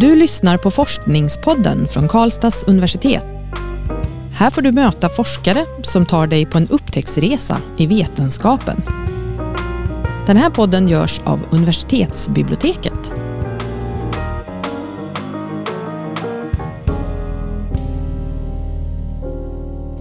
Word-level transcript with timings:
Du 0.00 0.16
lyssnar 0.16 0.58
på 0.58 0.70
Forskningspodden 0.70 1.88
från 1.88 2.08
Karlstads 2.08 2.64
universitet. 2.64 3.24
Här 4.32 4.50
får 4.50 4.62
du 4.62 4.72
möta 4.72 5.08
forskare 5.08 5.64
som 5.82 6.06
tar 6.06 6.26
dig 6.26 6.46
på 6.46 6.58
en 6.58 6.68
upptäcktsresa 6.68 7.60
i 7.76 7.86
vetenskapen. 7.86 8.82
Den 10.26 10.36
här 10.36 10.50
podden 10.50 10.88
görs 10.88 11.20
av 11.24 11.40
universitetsbiblioteket. 11.50 13.12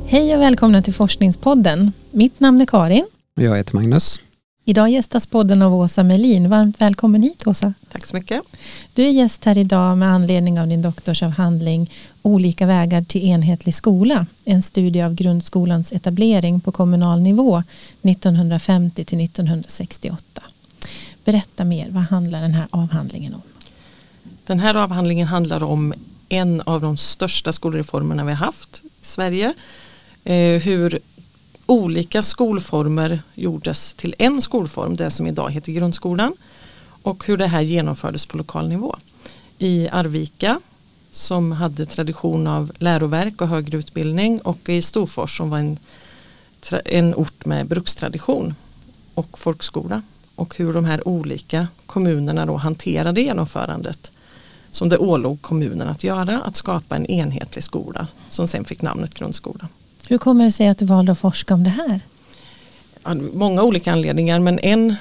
Hej 0.08 0.36
och 0.36 0.42
välkomna 0.42 0.82
till 0.82 0.94
Forskningspodden. 0.94 1.92
Mitt 2.12 2.40
namn 2.40 2.62
är 2.62 2.66
Karin. 2.66 3.08
Jag 3.36 3.58
heter 3.58 3.76
Magnus. 3.76 4.20
Idag 4.68 4.90
gästas 4.90 5.28
podden 5.28 5.62
av 5.62 5.76
Åsa 5.76 6.04
Melin. 6.04 6.50
Varmt 6.50 6.82
välkommen 6.82 7.24
hit 7.24 7.48
Åsa. 7.48 7.74
Tack 7.92 8.06
så 8.06 8.16
mycket. 8.16 8.42
Du 8.94 9.04
är 9.04 9.10
gäst 9.10 9.46
här 9.46 9.58
idag 9.58 9.98
med 9.98 10.10
anledning 10.10 10.60
av 10.60 10.68
din 10.68 10.82
doktorsavhandling 10.82 11.92
Olika 12.22 12.66
vägar 12.66 13.02
till 13.02 13.24
enhetlig 13.24 13.76
skola. 13.76 14.26
En 14.46 14.64
studie 14.64 15.02
av 15.02 15.14
grundskolans 15.14 15.92
etablering 15.92 16.62
på 16.62 16.72
kommunal 16.72 17.22
nivå 17.22 17.64
1950 18.02 19.06
till 19.06 19.22
1968. 19.22 20.42
Berätta 21.26 21.66
mer, 21.66 21.88
vad 21.90 22.04
handlar 22.04 22.42
den 22.42 22.54
här 22.54 22.68
avhandlingen 22.70 23.34
om? 23.34 23.42
Den 24.46 24.60
här 24.60 24.76
avhandlingen 24.76 25.28
handlar 25.28 25.64
om 25.64 25.94
en 26.30 26.62
av 26.62 26.82
de 26.82 26.98
största 26.98 27.54
skolreformerna 27.54 28.24
vi 28.24 28.32
har 28.32 28.46
haft 28.46 28.82
i 29.02 29.06
Sverige. 29.06 29.54
Eh, 30.24 30.62
hur 30.62 31.00
olika 31.66 32.22
skolformer 32.22 33.20
gjordes 33.36 33.94
till 33.94 34.16
en 34.18 34.42
skolform, 34.42 34.96
det 34.96 35.10
som 35.10 35.28
idag 35.28 35.52
heter 35.52 35.72
grundskolan. 35.72 36.34
Och 37.04 37.26
hur 37.26 37.38
det 37.38 37.48
här 37.48 37.62
genomfördes 37.62 38.26
på 38.26 38.38
lokal 38.38 38.70
nivå. 38.70 38.96
I 39.58 39.90
Arvika 39.92 40.60
som 41.12 41.52
hade 41.52 41.86
tradition 41.86 42.48
av 42.48 42.72
läroverk 42.78 43.42
och 43.42 43.48
högre 43.48 43.78
utbildning 43.78 44.42
och 44.42 44.70
i 44.70 44.82
Storfors 44.82 45.38
som 45.38 45.50
var 45.50 45.60
en, 45.60 45.78
en 46.86 47.16
ort 47.16 47.46
med 47.46 47.68
brukstradition 47.68 48.56
och 49.14 49.40
folkskola. 49.40 50.02
Och 50.36 50.58
hur 50.58 50.74
de 50.74 50.86
här 50.86 51.08
olika 51.08 51.68
kommunerna 51.86 52.46
då 52.46 52.56
hanterade 52.56 53.22
genomförandet 53.22 54.12
som 54.72 54.90
det 54.90 54.98
ålåg 54.98 55.42
kommunen 55.42 55.88
att 55.88 56.04
göra, 56.04 56.42
att 56.42 56.56
skapa 56.56 56.96
en 56.96 57.06
enhetlig 57.06 57.64
skola 57.64 58.08
som 58.30 58.48
sen 58.48 58.66
fick 58.66 58.82
namnet 58.82 59.14
grundskola. 59.14 59.68
Hur 60.08 60.18
kommer 60.18 60.46
det 60.46 60.52
sig 60.52 60.68
att 60.68 60.78
du 60.78 60.86
valde 60.86 61.12
att 61.12 61.20
forska 61.20 61.54
om 61.54 61.64
det 61.64 61.70
här? 61.70 62.00
många 63.34 63.64
olika 63.64 63.92
anledningar 63.92 64.40
men 64.40 64.60
en, 64.60 64.96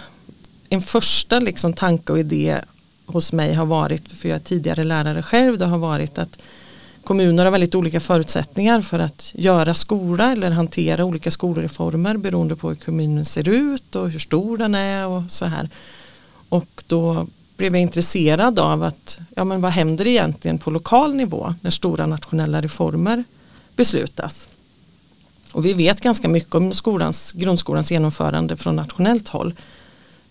en 0.69 0.80
första 0.80 1.38
liksom 1.38 1.72
tanke 1.72 2.12
och 2.12 2.19
idé 2.19 2.61
hos 3.06 3.33
mig 3.33 3.55
har 3.55 3.66
varit, 3.66 4.12
för 4.12 4.28
jag 4.28 4.36
är 4.36 4.41
tidigare 4.41 4.84
lärare 4.84 5.22
själv, 5.22 5.58
det 5.58 5.66
har 5.66 5.78
varit 5.78 6.19
att 6.19 6.38
kommuner 7.05 7.44
har 7.44 7.52
väldigt 7.52 7.74
olika 7.74 8.00
förutsättningar 8.00 8.80
för 8.80 8.98
att 8.98 9.33
göra 9.34 9.74
skola 9.74 10.33
eller 10.33 10.50
hantera 10.50 11.05
olika 11.05 11.30
skolreformer 11.30 12.16
beroende 12.16 12.56
på 12.56 12.68
hur 12.68 12.77
kommunen 12.77 13.24
ser 13.24 13.48
ut 13.48 13.96
och 13.96 14.11
hur 14.11 14.18
stor 14.18 14.58
den 14.58 14.74
är 14.74 15.06
och 15.06 15.22
så 15.28 15.44
här. 15.44 15.68
Och 16.48 16.84
då 16.86 17.27
blev 17.56 17.74
jag 17.74 17.83
intresserad 17.83 18.58
av 18.58 18.83
att 18.83 19.18
ja, 19.36 19.44
men 19.44 19.61
vad 19.61 19.72
händer 19.72 20.06
egentligen 20.06 20.58
på 20.58 20.70
lokal 20.70 21.14
nivå 21.14 21.55
när 21.61 21.70
stora 21.70 22.06
nationella 22.06 22.61
reformer 22.61 23.24
beslutas. 23.77 24.48
Och 25.55 25.66
vi 25.66 25.72
vet 25.72 26.00
ganska 26.00 26.28
mycket 26.28 26.55
om 26.55 26.74
skolans, 26.74 27.33
grundskolans 27.33 27.91
genomförande 27.91 28.56
från 28.56 28.77
nationellt 28.77 29.28
håll. 29.28 29.55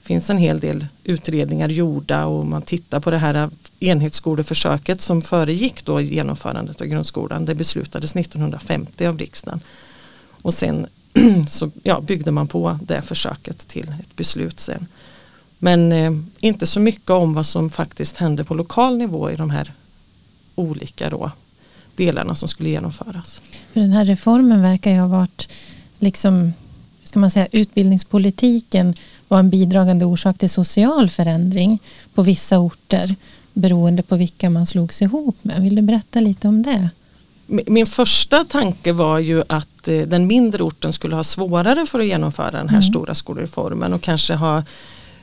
Det 0.02 0.08
finns 0.08 0.30
en 0.30 0.38
hel 0.38 0.60
del 0.60 0.88
utredningar 1.04 1.70
gjorda 1.70 2.26
och 2.26 2.46
man 2.46 2.62
tittar 2.62 3.00
på 3.00 3.12
det 3.12 3.18
här 3.18 3.50
enhetsskoleförsöket 3.80 5.02
som 5.02 5.22
föregick 5.22 5.86
då 5.86 6.02
genomförandet 6.02 6.82
av 6.82 6.88
grundskolan. 6.88 7.46
Det 7.46 7.56
beslutades 7.56 8.16
1950 8.16 9.06
av 9.06 9.18
riksdagen. 9.18 9.60
Och 10.42 10.54
sen 10.54 10.88
så 11.50 11.72
ja, 11.84 12.02
byggde 12.02 12.32
man 12.32 12.48
på 12.48 12.80
det 12.82 13.02
försöket 13.02 13.68
till 13.68 13.96
ett 14.00 14.16
beslut 14.16 14.60
sen. 14.60 14.88
Men 15.58 15.92
eh, 15.92 16.12
inte 16.40 16.66
så 16.66 16.80
mycket 16.80 17.10
om 17.10 17.34
vad 17.34 17.46
som 17.46 17.70
faktiskt 17.70 18.18
hände 18.18 18.44
på 18.44 18.54
lokal 18.54 18.98
nivå 18.98 19.32
i 19.32 19.36
de 19.36 19.50
här 19.50 19.74
olika 20.56 21.10
då, 21.10 21.32
delarna 21.96 22.36
som 22.36 22.48
skulle 22.48 22.70
genomföras. 22.70 23.42
Den 23.74 23.92
här 23.92 24.06
reformen 24.06 24.62
verkar 24.62 24.92
ju 24.92 25.00
ha 25.00 25.08
varit 25.08 25.50
liksom, 26.00 26.54
ska 27.04 27.20
man 27.20 27.32
säga, 27.32 27.48
utbildningspolitiken 27.52 28.96
var 29.28 29.40
en 29.40 29.50
bidragande 29.50 30.06
orsak 30.06 30.38
till 30.38 30.50
social 30.50 31.10
förändring 31.10 31.80
på 32.14 32.22
vissa 32.22 32.60
orter 32.60 33.16
beroende 33.54 34.04
på 34.04 34.16
vilka 34.16 34.50
man 34.50 34.66
slogs 34.66 35.02
ihop 35.02 35.38
med. 35.42 35.62
Vill 35.62 35.76
du 35.76 35.82
berätta 35.82 36.20
lite 36.20 36.48
om 36.48 36.64
det? 36.64 36.90
Min 37.46 37.86
första 37.86 38.46
tanke 38.46 38.92
var 38.92 39.20
ju 39.20 39.44
att 39.48 39.88
eh, 39.88 40.02
den 40.02 40.28
mindre 40.28 40.64
orten 40.64 40.94
skulle 40.94 41.16
ha 41.16 41.24
svårare 41.24 41.86
för 41.86 42.00
att 42.00 42.06
genomföra 42.06 42.52
den 42.52 42.70
här 42.70 42.78
mm. 42.78 42.84
stora 42.84 43.16
skolreformen 43.16 43.94
och 43.94 44.02
kanske 44.02 44.34
ha 44.34 44.64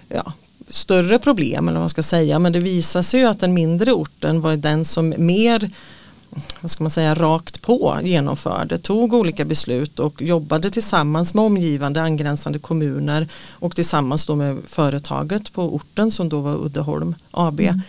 ja, 0.09 0.33
större 0.69 1.19
problem 1.19 1.69
eller 1.69 1.79
vad 1.79 1.83
man 1.83 1.89
ska 1.89 2.03
säga. 2.03 2.39
Men 2.39 2.53
det 2.53 2.61
visade 2.61 3.03
sig 3.03 3.21
ju 3.21 3.27
att 3.27 3.41
den 3.41 3.55
mindre 3.55 3.93
orten 3.93 4.41
var 4.41 4.57
den 4.57 4.85
som 4.85 5.15
mer 5.19 5.71
vad 6.61 6.71
ska 6.71 6.85
man 6.85 6.91
säga, 6.91 7.15
rakt 7.15 7.63
på 7.63 7.99
genomförde, 8.03 8.79
tog 8.79 9.15
olika 9.15 9.45
beslut 9.45 9.99
och 9.99 10.23
jobbade 10.23 10.71
tillsammans 10.71 11.35
med 11.35 11.45
omgivande 11.45 12.03
angränsande 12.03 12.59
kommuner 12.59 13.29
och 13.51 13.75
tillsammans 13.75 14.27
då 14.27 14.37
med 14.37 14.59
företaget 14.67 15.53
på 15.53 15.75
orten 15.75 16.11
som 16.11 16.29
då 16.29 16.41
var 16.41 16.65
Uddeholm 16.65 17.15
AB. 17.31 17.61
Mm. 17.61 17.81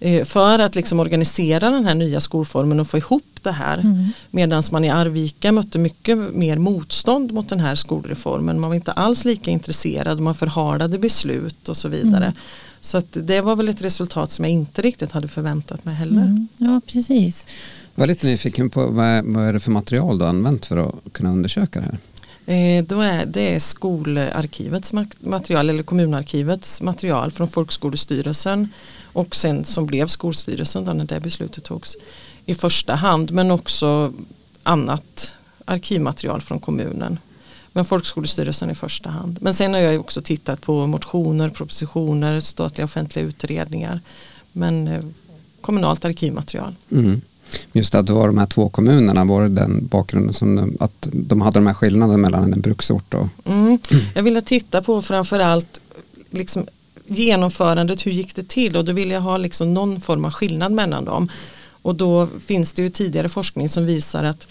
Eh, 0.00 0.24
för 0.24 0.58
att 0.58 0.74
liksom 0.74 1.00
organisera 1.00 1.70
den 1.70 1.84
här 1.84 1.94
nya 1.94 2.20
skolformen 2.20 2.80
och 2.80 2.86
få 2.86 2.98
ihop 2.98 3.38
det 3.42 3.52
här. 3.52 3.78
Mm. 3.78 4.08
Medan 4.30 4.62
man 4.72 4.84
i 4.84 4.90
Arvika 4.90 5.52
mötte 5.52 5.78
mycket 5.78 6.18
mer 6.18 6.56
motstånd 6.56 7.32
mot 7.32 7.48
den 7.48 7.60
här 7.60 7.74
skolreformen. 7.74 8.60
Man 8.60 8.70
var 8.70 8.74
inte 8.74 8.92
alls 8.92 9.24
lika 9.24 9.50
intresserad, 9.50 10.20
man 10.20 10.34
förhalade 10.34 10.98
beslut 10.98 11.68
och 11.68 11.76
så 11.76 11.88
vidare. 11.88 12.24
Mm. 12.24 12.36
Så 12.80 13.02
det 13.12 13.40
var 13.40 13.56
väl 13.56 13.68
ett 13.68 13.82
resultat 13.82 14.32
som 14.32 14.44
jag 14.44 14.52
inte 14.52 14.82
riktigt 14.82 15.12
hade 15.12 15.28
förväntat 15.28 15.84
mig 15.84 15.94
heller. 15.94 16.22
Mm. 16.22 16.48
Ja, 16.56 16.80
precis. 16.86 17.46
Jag 17.94 18.00
var 18.00 18.06
lite 18.06 18.26
nyfiken 18.26 18.70
på 18.70 18.86
vad, 18.86 19.24
vad 19.24 19.44
är 19.44 19.52
det 19.52 19.60
för 19.60 19.70
material 19.70 20.18
du 20.18 20.24
har 20.24 20.30
använt 20.30 20.66
för 20.66 20.76
att 20.76 21.12
kunna 21.12 21.32
undersöka 21.32 21.80
det 21.80 21.86
här? 21.86 21.98
Eh, 22.48 22.84
då 22.84 23.00
är 23.00 23.26
det 23.26 23.60
skolarkivets 23.60 24.92
material 25.20 25.70
eller 25.70 25.82
kommunarkivets 25.82 26.82
material 26.82 27.30
från 27.30 27.48
folkskolestyrelsen 27.48 28.68
och 29.12 29.36
sen 29.36 29.64
som 29.64 29.86
blev 29.86 30.06
skolstyrelsen 30.06 30.84
då 30.84 30.92
när 30.92 31.04
det 31.04 31.20
beslutet 31.20 31.64
togs 31.64 31.96
i 32.46 32.54
första 32.54 32.94
hand 32.94 33.30
men 33.30 33.50
också 33.50 34.12
annat 34.62 35.34
arkivmaterial 35.64 36.40
från 36.40 36.60
kommunen. 36.60 37.18
Men 37.78 37.84
folkskolestyrelsen 37.84 38.70
i 38.70 38.74
första 38.74 39.10
hand. 39.10 39.38
Men 39.40 39.54
sen 39.54 39.74
har 39.74 39.80
jag 39.80 40.00
också 40.00 40.22
tittat 40.22 40.60
på 40.60 40.86
motioner, 40.86 41.48
propositioner, 41.48 42.40
statliga 42.40 42.84
offentliga 42.84 43.24
utredningar. 43.24 44.00
Men 44.52 44.88
eh, 44.88 45.04
kommunalt 45.60 46.04
arkivmaterial. 46.04 46.74
Mm. 46.90 47.20
Just 47.72 47.94
att 47.94 48.06
det 48.06 48.12
var 48.12 48.26
de 48.26 48.38
här 48.38 48.46
två 48.46 48.68
kommunerna, 48.68 49.24
var 49.24 49.42
det 49.42 49.48
den 49.48 49.86
bakgrunden 49.86 50.34
som 50.34 50.56
de, 50.56 50.76
att 50.80 51.08
de 51.12 51.40
hade 51.40 51.58
de 51.58 51.66
här 51.66 51.74
skillnaderna 51.74 52.16
mellan 52.18 52.52
en 52.52 52.60
bruksort 52.60 53.14
och? 53.14 53.28
Mm. 53.44 53.78
Jag 54.14 54.22
ville 54.22 54.42
titta 54.42 54.82
på 54.82 55.02
framförallt 55.02 55.80
liksom 56.30 56.66
genomförandet, 57.06 58.06
hur 58.06 58.12
gick 58.12 58.34
det 58.34 58.48
till 58.48 58.76
och 58.76 58.84
då 58.84 58.92
vill 58.92 59.10
jag 59.10 59.20
ha 59.20 59.36
liksom 59.36 59.74
någon 59.74 60.00
form 60.00 60.24
av 60.24 60.30
skillnad 60.30 60.72
mellan 60.72 61.04
dem. 61.04 61.28
Och 61.82 61.94
då 61.94 62.28
finns 62.46 62.72
det 62.72 62.82
ju 62.82 62.90
tidigare 62.90 63.28
forskning 63.28 63.68
som 63.68 63.86
visar 63.86 64.24
att 64.24 64.46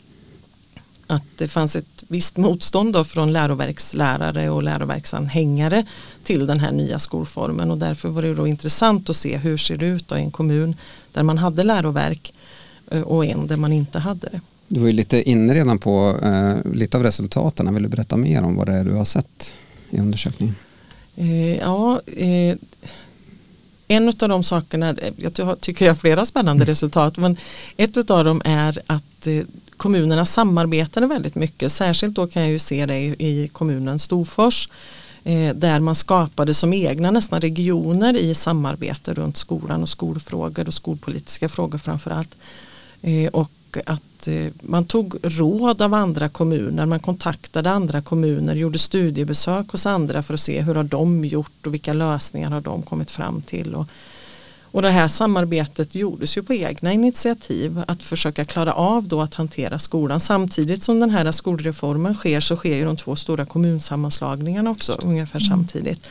att 1.08 1.24
det 1.38 1.48
fanns 1.48 1.76
ett 1.76 1.97
visst 2.07 2.38
motstånd 2.38 2.94
då 2.94 3.03
från 3.03 3.34
läroverkslärare 3.34 4.50
och 4.50 4.63
läroverksanhängare 4.63 5.85
till 6.23 6.47
den 6.47 6.59
här 6.59 6.72
nya 6.72 7.00
skolformen 7.00 7.72
och 7.72 7.78
därför 7.78 8.09
var 8.09 8.22
det 8.22 8.34
då 8.34 8.48
intressant 8.48 9.09
att 9.09 9.15
se 9.15 9.38
hur 9.38 9.57
ser 9.57 9.77
det 9.77 9.86
ut 9.86 10.12
i 10.12 10.15
en 10.15 10.31
kommun 10.31 10.75
där 11.13 11.24
man 11.24 11.38
hade 11.38 11.63
läroverk 11.63 12.33
eh, 12.92 13.01
och 13.01 13.25
en 13.25 13.48
där 13.48 13.57
man 13.57 13.74
inte 13.74 14.00
hade 14.00 14.30
det. 14.31 14.42
Du 14.68 14.80
var 14.80 14.88
ju 14.88 14.94
lite 14.94 15.30
inne 15.30 15.54
redan 15.54 15.80
på 15.80 16.19
eh, 16.24 16.71
lite 16.74 16.98
av 16.98 17.04
resultaten. 17.04 17.74
Vill 17.74 17.83
du 17.83 17.89
berätta 17.89 18.18
mer 18.18 18.44
om 18.44 18.56
vad 18.56 18.68
det 18.68 18.74
är 18.74 18.83
du 18.83 18.94
har 18.94 19.06
sett 19.06 19.53
i 19.89 20.00
undersökningen? 20.00 20.56
Eh, 21.15 21.57
ja, 21.57 22.01
eh, 22.06 22.57
en 23.88 24.07
av 24.07 24.30
de 24.30 24.44
sakerna, 24.44 24.95
jag 25.15 25.62
tycker 25.62 25.86
jag 25.86 25.94
har 25.94 25.98
flera 25.98 26.25
spännande 26.25 26.63
mm. 26.63 26.68
resultat, 26.71 27.18
men 27.18 27.38
ett 27.77 28.12
av 28.12 28.25
dem 28.25 28.42
är 28.45 28.81
att 28.86 29.27
eh, 29.27 29.44
kommunerna 29.77 30.25
samarbetade 30.25 31.07
väldigt 31.07 31.35
mycket. 31.35 31.71
Särskilt 31.71 32.15
då 32.15 32.27
kan 32.27 32.41
jag 32.41 32.51
ju 32.51 32.59
se 32.59 32.85
det 32.85 33.00
i, 33.00 33.50
kommunen 33.53 34.00
Storfors 34.00 34.69
eh, 35.24 35.56
där 35.56 35.79
man 35.79 35.95
skapade 35.95 36.53
som 36.53 36.74
egna 36.74 37.12
nästan 37.12 37.41
regioner 37.41 38.18
i 38.18 38.33
samarbete 38.33 39.13
runt 39.13 39.38
skolan 39.38 39.81
och 39.81 39.89
skolfrågor 39.89 40.68
och 40.68 40.74
skolpolitiska 40.74 41.50
frågor 41.50 41.77
framförallt. 41.77 42.35
Eh, 43.01 43.27
och 43.27 43.51
att 43.85 44.27
eh, 44.27 44.47
man 44.62 44.85
tog 44.85 45.15
råd 45.24 45.81
av 45.81 45.94
andra 45.94 46.29
kommuner, 46.29 46.85
man 46.85 47.00
kontaktade 47.00 47.71
andra 47.71 48.01
kommuner, 48.01 48.56
gjorde 48.56 48.79
studiebesök 48.79 49.69
hos 49.69 49.85
andra 49.85 50.24
för 50.24 50.33
att 50.33 50.39
se 50.39 50.62
hur 50.62 50.75
har 50.75 50.83
de 50.83 51.25
gjort 51.25 51.68
och 51.68 51.74
vilka 51.74 51.94
lösningar 51.94 52.50
har 52.50 52.62
de 52.62 52.81
kommit 52.81 53.12
fram 53.12 53.41
till. 53.41 53.75
Och, 53.75 53.88
och 54.72 54.81
det 54.81 54.90
här 54.90 55.08
samarbetet 55.08 55.96
gjordes 55.96 56.38
ju 56.38 56.44
på 56.44 56.54
egna 56.54 56.94
initiativ 56.94 57.84
att 57.88 58.04
försöka 58.04 58.46
klara 58.46 58.74
av 58.74 59.08
då 59.08 59.22
att 59.22 59.34
hantera 59.34 59.80
skolan. 59.80 60.19
Samtidigt 60.19 60.84
som 60.84 61.00
den 61.00 61.10
här 61.10 61.31
skolreformen 61.31 62.16
sker 62.16 62.40
så 62.40 62.56
sker 62.56 62.75
ju 62.75 62.86
de 62.86 62.98
två 62.98 63.16
stora 63.16 63.46
kommunsammanslagningarna 63.46 64.69
också 64.69 65.00
ungefär 65.04 65.40
mm. 65.40 65.50
samtidigt. 65.50 66.08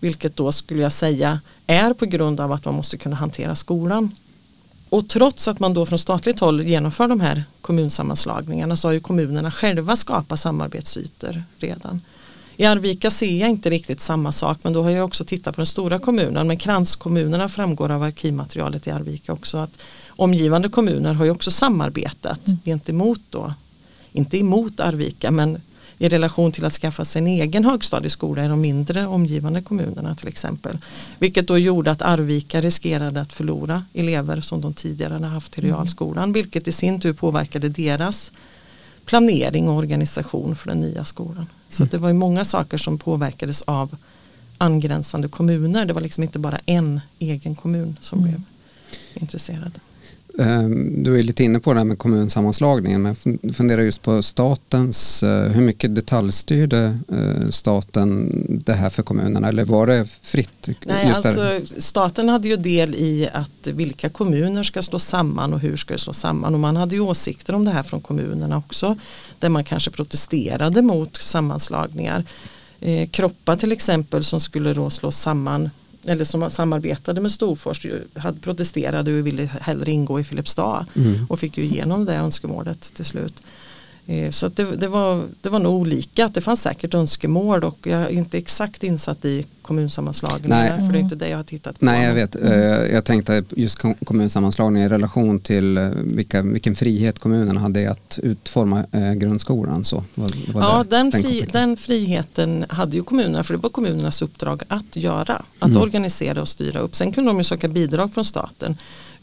Vilket 0.00 0.36
då 0.36 0.52
skulle 0.52 0.82
jag 0.82 0.92
säga 0.92 1.40
är 1.66 1.92
på 1.92 2.06
grund 2.06 2.40
av 2.40 2.52
att 2.52 2.64
man 2.64 2.74
måste 2.74 2.96
kunna 2.96 3.16
hantera 3.16 3.54
skolan. 3.54 4.10
Och 4.88 5.08
trots 5.08 5.48
att 5.48 5.60
man 5.60 5.74
då 5.74 5.86
från 5.86 5.98
statligt 5.98 6.40
håll 6.40 6.62
genomför 6.62 7.08
de 7.08 7.20
här 7.20 7.42
kommunsammanslagningarna 7.60 8.76
så 8.76 8.88
har 8.88 8.92
ju 8.92 9.00
kommunerna 9.00 9.50
själva 9.50 9.96
skapat 9.96 10.40
samarbetsytor 10.40 11.42
redan. 11.58 12.00
I 12.56 12.64
Arvika 12.64 13.10
ser 13.10 13.36
jag 13.36 13.50
inte 13.50 13.70
riktigt 13.70 14.00
samma 14.00 14.32
sak 14.32 14.58
men 14.62 14.72
då 14.72 14.82
har 14.82 14.90
jag 14.90 15.04
också 15.04 15.24
tittat 15.24 15.54
på 15.54 15.60
den 15.60 15.66
stora 15.66 15.98
kommunen. 15.98 16.46
Men 16.46 16.56
kranskommunerna 16.56 17.48
framgår 17.48 17.90
av 17.90 18.02
arkivmaterialet 18.02 18.86
i 18.86 18.90
Arvika 18.90 19.32
också 19.32 19.58
att 19.58 19.78
omgivande 20.08 20.68
kommuner 20.68 21.14
har 21.14 21.24
ju 21.24 21.30
också 21.30 21.50
samarbetat 21.50 22.46
mm. 22.46 22.58
gentemot 22.64 23.20
då, 23.30 23.54
inte 24.12 24.38
emot 24.38 24.80
Arvika 24.80 25.30
men 25.30 25.60
i 25.98 26.08
relation 26.08 26.52
till 26.52 26.64
att 26.64 26.72
skaffa 26.72 27.04
sig 27.04 27.22
en 27.22 27.26
egen 27.26 27.64
högstadieskola 27.64 28.44
i 28.44 28.48
de 28.48 28.60
mindre 28.60 29.06
omgivande 29.06 29.62
kommunerna 29.62 30.14
till 30.14 30.28
exempel. 30.28 30.78
Vilket 31.18 31.48
då 31.48 31.58
gjorde 31.58 31.90
att 31.90 32.02
Arvika 32.02 32.60
riskerade 32.60 33.20
att 33.20 33.32
förlora 33.32 33.84
elever 33.92 34.40
som 34.40 34.60
de 34.60 34.74
tidigare 34.74 35.12
hade 35.12 35.26
haft 35.26 35.58
i 35.58 35.60
mm. 35.60 35.74
realskolan. 35.74 36.32
Vilket 36.32 36.68
i 36.68 36.72
sin 36.72 37.00
tur 37.00 37.12
påverkade 37.12 37.68
deras 37.68 38.32
planering 39.04 39.68
och 39.68 39.76
organisation 39.76 40.56
för 40.56 40.68
den 40.68 40.80
nya 40.80 41.04
skolan. 41.04 41.46
Så 41.74 41.84
det 41.84 41.98
var 41.98 42.08
ju 42.08 42.14
många 42.14 42.44
saker 42.44 42.78
som 42.78 42.98
påverkades 42.98 43.62
av 43.62 43.96
angränsande 44.58 45.28
kommuner. 45.28 45.86
Det 45.86 45.92
var 45.92 46.00
liksom 46.00 46.22
inte 46.22 46.38
bara 46.38 46.58
en 46.66 47.00
egen 47.18 47.54
kommun 47.54 47.96
som 48.00 48.18
mm. 48.18 48.30
blev 48.30 48.42
intresserad. 49.14 49.80
Ehm, 50.38 51.02
du 51.02 51.18
är 51.18 51.22
lite 51.22 51.44
inne 51.44 51.60
på 51.60 51.72
det 51.72 51.80
här 51.80 51.84
med 51.84 51.98
kommunsammanslagningen 51.98 53.02
men 53.02 53.16
jag 53.42 53.54
funderar 53.54 53.82
just 53.82 54.02
på 54.02 54.22
statens, 54.22 55.22
eh, 55.22 55.50
hur 55.50 55.62
mycket 55.62 55.94
detaljstyrde 55.94 56.98
eh, 57.08 57.48
staten 57.50 58.30
det 58.64 58.72
här 58.72 58.90
för 58.90 59.02
kommunerna 59.02 59.48
eller 59.48 59.64
var 59.64 59.86
det 59.86 60.06
fritt? 60.22 60.68
Nej, 60.84 61.06
alltså, 61.06 61.60
staten 61.78 62.28
hade 62.28 62.48
ju 62.48 62.56
del 62.56 62.94
i 62.94 63.28
att 63.32 63.66
vilka 63.66 64.08
kommuner 64.08 64.62
ska 64.62 64.82
slå 64.82 64.98
samman 64.98 65.54
och 65.54 65.60
hur 65.60 65.76
ska 65.76 65.94
det 65.94 66.00
slå 66.00 66.12
samman 66.12 66.54
och 66.54 66.60
man 66.60 66.76
hade 66.76 66.94
ju 66.94 67.00
åsikter 67.00 67.54
om 67.54 67.64
det 67.64 67.70
här 67.70 67.82
från 67.82 68.00
kommunerna 68.00 68.56
också 68.56 68.96
där 69.38 69.48
man 69.48 69.64
kanske 69.64 69.90
protesterade 69.90 70.82
mot 70.82 71.16
sammanslagningar. 71.16 72.24
Eh, 72.80 73.08
Kroppa 73.08 73.56
till 73.56 73.72
exempel 73.72 74.24
som 74.24 74.40
skulle 74.40 74.74
då 74.74 74.90
slås 74.90 75.20
samman 75.20 75.70
eller 76.06 76.24
som 76.24 76.50
samarbetade 76.50 77.20
med 77.20 77.32
Storfors 77.32 77.86
hade 78.14 78.40
protesterade 78.40 79.18
och 79.18 79.26
ville 79.26 79.46
hellre 79.60 79.90
ingå 79.90 80.20
i 80.20 80.24
Filipstad 80.24 80.86
mm. 80.96 81.26
och 81.28 81.38
fick 81.38 81.58
ju 81.58 81.64
igenom 81.64 82.04
det 82.04 82.14
önskemålet 82.14 82.94
till 82.94 83.04
slut. 83.04 83.34
Eh, 84.06 84.30
så 84.30 84.48
det, 84.48 84.64
det, 84.64 84.88
var, 84.88 85.24
det 85.42 85.48
var 85.48 85.58
nog 85.58 85.74
olika, 85.74 86.30
det 86.34 86.40
fanns 86.40 86.62
säkert 86.62 86.94
önskemål 86.94 87.64
och 87.64 87.78
jag 87.82 88.00
är 88.00 88.08
inte 88.08 88.38
exakt 88.38 88.84
insatt 88.84 89.24
i 89.24 89.46
kommunsammanslagningar 89.62 90.76
för 90.76 90.92
det 90.92 90.98
är 90.98 91.00
inte 91.00 91.14
det 91.14 91.28
jag 91.28 91.36
har 91.36 91.44
tittat 91.44 91.78
på. 91.78 91.84
Nej 91.84 92.06
jag 92.06 92.14
vet, 92.14 92.36
mm. 92.36 92.94
jag 92.94 93.04
tänkte 93.04 93.44
just 93.50 93.78
kommunsammanslagningar 94.04 94.86
i 94.86 94.88
relation 94.88 95.40
till 95.40 95.76
eh, 95.76 95.88
vilka, 95.94 96.42
vilken 96.42 96.74
frihet 96.74 97.18
kommunerna 97.18 97.60
hade 97.60 97.90
att 97.90 98.18
utforma 98.22 98.84
grundskolan. 99.16 99.84
Så, 99.84 100.04
var, 100.14 100.52
var 100.52 100.62
ja 100.62 100.84
den, 100.90 101.12
fri, 101.12 101.48
den, 101.52 101.76
friheten 101.76 102.64
hade 102.68 102.96
ju 102.96 103.02
kommunerna 103.02 103.44
för 103.44 103.54
det 103.54 103.60
var 103.60 103.70
kommunernas 103.70 104.22
uppdrag 104.22 104.62
att 104.68 104.96
göra, 104.96 105.42
att 105.58 105.70
mm. 105.70 105.82
organisera 105.82 106.40
och 106.40 106.48
styra 106.48 106.80
upp. 106.80 106.94
Sen 106.94 107.12
kunde 107.12 107.30
de 107.30 107.38
ju 107.38 107.44
söka 107.44 107.68
bidrag 107.68 108.14
från 108.14 108.24
staten 108.24 108.76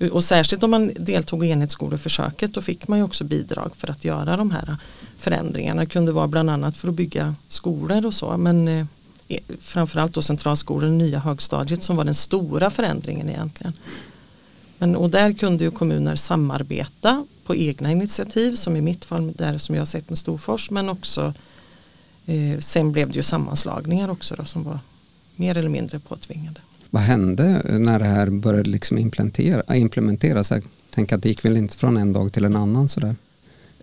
och 0.10 0.24
särskilt 0.24 0.64
om 0.64 0.72
man 0.72 0.92
deltog 0.96 1.46
i 1.46 1.50
enhetsskoleförsöket 1.50 2.54
då 2.54 2.62
fick 2.62 2.88
man 2.88 2.98
ju 2.98 3.04
också 3.04 3.24
bidrag 3.24 3.72
för 3.78 3.92
att 3.92 4.06
göra 4.06 4.38
de 4.38 4.52
här 4.52 4.78
förändringarna. 5.18 5.82
Det 5.82 5.88
kunde 5.88 6.12
vara 6.12 6.28
bland 6.28 6.50
annat 6.50 6.78
för 6.78 6.88
att 6.88 6.94
bygga 6.94 7.36
skolor 7.48 8.06
och 8.06 8.14
så. 8.14 8.38
Men 8.38 8.68
eh, 8.68 8.86
e, 9.28 9.40
framförallt 9.62 10.14
då 10.14 10.22
centralskolan, 10.22 10.98
nya 10.98 11.20
högstadiet 11.20 11.84
som 11.84 11.96
var 11.96 12.04
den 12.04 12.16
stora 12.16 12.70
förändringen 12.70 13.30
egentligen. 13.30 13.74
Men, 14.78 14.96
och 14.96 15.10
där 15.10 15.34
kunde 15.34 15.64
ju 15.64 15.72
kommuner 15.72 16.16
samarbeta 16.16 17.26
på 17.46 17.56
egna 17.56 17.92
initiativ 17.92 18.56
som 18.56 18.76
i 18.76 18.82
mitt 18.82 19.06
fall 19.06 19.34
där 19.34 19.58
som 19.58 19.76
jag 19.76 19.82
har 19.82 19.86
sett 19.86 20.10
med 20.10 20.20
Storfors 20.20 20.70
men 20.70 20.90
också 20.90 21.34
eh, 22.26 22.60
sen 22.60 22.92
blev 22.92 23.08
det 23.08 23.16
ju 23.16 23.24
sammanslagningar 23.24 24.10
också 24.10 24.36
då, 24.36 24.46
som 24.46 24.64
var 24.64 24.80
mer 25.36 25.58
eller 25.58 25.70
mindre 25.70 26.00
påtvingade. 26.00 26.60
Vad 26.94 27.04
hände 27.04 27.62
när 27.80 28.00
det 28.00 28.06
här 28.06 28.30
började 28.30 28.70
liksom 28.70 28.98
implementera, 28.98 29.76
implementeras? 29.76 30.52
Jag 30.52 30.64
tänker 30.90 31.16
att 31.16 31.24
det 31.24 31.30
gick 31.30 31.46
väl 31.46 31.58
inte 31.58 31.78
från 31.78 31.98
en 31.98 32.14
dag 32.14 32.34
till 32.34 32.46
en 32.46 32.56
annan 32.56 32.90
sådär? 32.90 33.16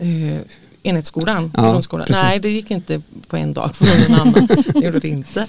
Uh, 0.02 0.38
enhetsskolan, 0.82 1.52
ja, 1.56 1.70
grundskolan. 1.70 2.06
Nej 2.10 2.40
det 2.40 2.50
gick 2.50 2.70
inte 2.70 3.02
på 3.26 3.37
en 3.37 3.52
dag 3.52 3.76
från 3.76 3.88
en 3.88 4.14
annan. 4.14 4.46
det 4.75 4.84
gjorde 4.84 4.99
det 4.99 5.08
inte. 5.08 5.46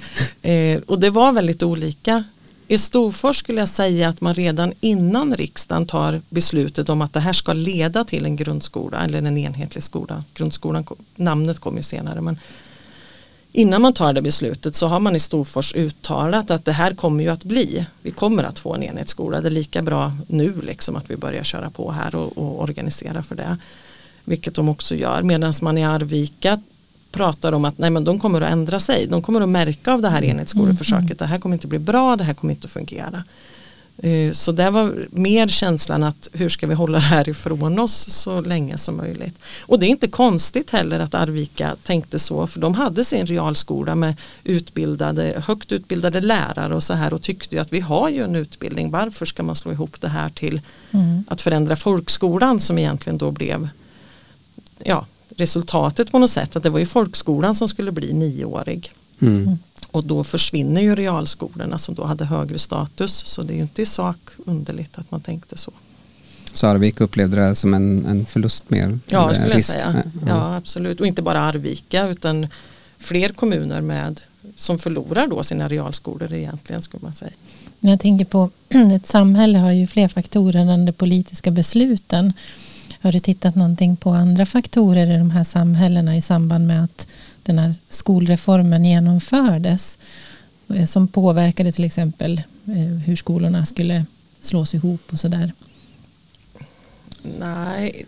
Uh, 0.47 0.81
och 0.85 1.00
det 1.00 1.09
var 1.09 1.31
väldigt 1.31 1.63
olika. 1.63 2.23
I 2.67 2.77
Storfors 2.77 3.38
skulle 3.38 3.59
jag 3.59 3.69
säga 3.69 4.09
att 4.09 4.21
man 4.21 4.33
redan 4.33 4.73
innan 4.79 5.35
riksdagen 5.35 5.88
tar 5.88 6.21
beslutet 6.29 6.89
om 6.89 7.01
att 7.01 7.13
det 7.13 7.19
här 7.19 7.33
ska 7.33 7.53
leda 7.53 8.06
till 8.06 8.25
en 8.25 8.35
grundskola 8.35 9.03
eller 9.03 9.17
en 9.17 9.38
enhetlig 9.38 9.83
skola. 9.83 10.23
Grundskolan, 10.33 10.85
namnet 11.15 11.59
kom 11.59 11.77
ju 11.77 11.83
senare 11.83 12.21
men 12.21 12.39
innan 13.51 13.81
man 13.81 13.94
tar 13.94 14.13
det 14.13 14.22
beslutet 14.22 14.75
så 14.75 14.88
har 14.88 15.00
man 15.00 15.16
i 15.16 15.19
Storfors 15.19 15.75
uttalat 15.75 16.51
att 16.51 16.66
det 16.66 16.72
här 16.72 16.94
kommer 16.94 17.24
ju 17.24 17.30
att 17.30 17.44
bli. 17.44 17.86
Vi 18.01 18.12
kommer 18.12 18.44
att 18.44 18.60
få 18.60 18.74
en 18.74 18.84
enhetsskola. 18.84 19.42
Det 19.42 19.48
är 19.48 19.51
lika 19.51 19.81
bra 19.81 20.13
nu 20.28 20.54
liksom 20.62 20.96
att 20.96 21.10
vi 21.10 21.16
börjar 21.16 21.44
köra 21.44 21.69
på 21.69 21.92
här 21.92 22.16
och, 22.16 22.38
och 22.38 22.62
organisera 22.62 23.24
för 23.24 23.36
det. 23.36 23.57
Vilket 24.24 24.56
de 24.56 24.69
också 24.69 24.96
gör. 24.96 25.22
Medan 25.22 25.54
man 25.62 25.78
i 25.78 25.86
Arvika 25.86 26.62
pratar 27.12 27.51
om 27.54 27.66
att 27.66 27.78
nej 27.78 27.90
men 27.90 28.04
de 28.04 28.19
kommer 28.19 28.42
att 28.42 28.51
ändra 28.51 28.80
sig. 28.80 29.07
De 29.07 29.22
kommer 29.22 29.42
att 29.42 29.50
märka 29.50 29.94
av 29.94 30.02
det 30.02 30.10
här 30.10 30.18
mm. 30.18 30.30
enhetsskoleförsöket. 30.30 31.04
Mm. 31.04 31.18
Det 31.18 31.25
här 31.25 31.40
kommer 31.40 31.56
inte 31.56 31.68
bli 31.68 31.80
bra. 31.80 32.16
Det 32.16 32.24
här 32.24 32.34
kommer 32.34 32.54
inte 32.54 32.66
att 32.66 32.72
fungera. 32.72 33.24
Eh, 34.04 34.31
så 34.31 34.51
det 34.51 34.69
var 34.69 34.96
mer 35.10 35.48
känslan 35.48 36.04
att 36.04 36.28
hur 36.34 36.50
ska 36.50 36.68
vi 36.68 36.74
hålla 36.74 36.98
det 36.98 37.04
här 37.04 37.30
ifrån 37.30 37.80
oss 37.80 38.10
så 38.10 38.42
länge 38.42 38.78
som 38.78 38.98
möjligt. 38.98 39.40
Och 39.60 39.80
det 39.80 39.86
är 39.86 39.88
inte 39.88 40.07
konstigt 40.07 40.69
heller 40.72 41.00
att 41.00 41.13
Arvika 41.13 41.75
tänkte 41.84 42.19
så 42.19 42.48
för 42.48 42.60
de 42.60 42.74
hade 42.74 43.04
sin 43.06 43.25
realskola 43.25 43.96
med 43.96 44.16
utbildade, 44.44 45.44
högt 45.46 45.72
utbildade 45.72 46.22
lärare 46.22 46.75
och 46.75 46.84
så 46.84 46.94
här 46.94 47.13
och 47.13 47.22
tyckte 47.22 47.56
ju 47.56 47.62
att 47.62 47.74
vi 47.74 47.80
har 47.80 48.10
ju 48.10 48.24
en 48.24 48.36
utbildning. 48.36 48.92
Varför 48.92 49.26
ska 49.26 49.44
man 49.44 49.56
slå 49.56 49.71
ihop 49.71 50.02
det 50.02 50.09
här 50.09 50.30
till 50.30 50.62
mm. 50.92 51.23
att 51.28 51.42
förändra 51.42 51.76
folkskolan 51.76 52.59
som 52.59 52.78
egentligen 52.78 53.18
då 53.18 53.31
blev 53.31 53.69
ja, 54.83 55.06
resultatet 55.38 56.12
på 56.12 56.19
något 56.19 56.31
sätt. 56.31 56.56
Att 56.56 56.64
det 56.64 56.69
var 56.69 56.80
ju 56.80 56.85
folkskolan 56.85 57.56
som 57.56 57.68
skulle 57.68 57.92
bli 57.92 58.14
nioårig. 58.14 58.94
Mm. 59.21 59.57
Och 59.92 60.04
då 60.04 60.24
försvinner 60.24 60.81
ju 60.81 60.96
realskolorna 60.96 61.78
som 61.78 61.96
då 61.96 62.04
hade 62.04 62.26
högre 62.26 62.60
status. 62.60 63.14
Så 63.26 63.42
det 63.42 63.54
är 63.54 63.56
ju 63.56 63.62
inte 63.62 63.81
i 63.81 63.86
sak 63.86 64.18
underligt 64.46 64.98
att 64.98 65.12
man 65.12 65.22
tänkte 65.22 65.58
så. 65.58 65.72
Så 66.54 66.68
Arvika 66.68 67.04
upplevde 67.04 67.48
det 67.48 67.56
som 67.56 67.74
en, 67.74 68.06
en 68.06 68.26
förlust 68.26 68.69
mer? 68.69 69.00
Ja, 69.08 69.34
skulle 69.34 69.56
risk. 69.56 69.69
jag 69.69 69.81
säga. 69.81 70.04
Ja. 70.14 70.28
ja, 70.28 70.56
absolut. 70.56 71.00
Och 71.00 71.08
inte 71.08 71.22
bara 71.22 71.42
Arvika 71.42 72.08
utan 72.08 72.48
fler 72.98 73.30
kommuner 73.30 73.81
med 73.81 74.22
som 74.56 74.80
förlorar 74.80 75.28
då 75.28 75.44
sina 75.44 75.68
realskolor 75.68 76.34
egentligen 76.34 76.81
skulle 76.81 77.04
man 77.04 77.14
säga. 77.14 77.31
Jag 77.80 78.00
tänker 78.00 78.26
på 78.26 78.50
ett 78.96 79.08
samhälle 79.08 79.60
har 79.60 79.72
ju 79.72 79.88
fler 79.88 80.08
faktorer 80.08 80.60
än 80.60 80.86
de 80.86 80.92
politiska 80.92 81.52
besluten. 81.52 82.34
Har 83.02 83.12
du 83.12 83.19
tittat 83.19 83.56
någonting 83.56 83.96
på 83.96 84.10
andra 84.10 84.46
faktorer 84.46 85.16
i 85.16 85.18
de 85.18 85.31
här 85.31 85.44
samhällena 85.44 86.18
i 86.18 86.22
samband 86.22 86.68
med 86.68 86.84
att 86.84 87.08
den 87.44 87.60
här 87.60 87.76
skolreformen 87.90 88.86
genomfördes 88.86 89.98
eh, 90.68 90.86
som 90.86 91.08
påverkade 91.08 91.72
till 91.72 91.84
exempel 91.84 92.42
eh, 92.66 92.98
hur 93.06 93.16
skolorna 93.16 93.66
skulle 93.66 94.06
slås 94.42 94.74
ihop 94.74 95.02
och 95.14 95.19
sådär? 95.19 95.54
Nej, 97.40 98.06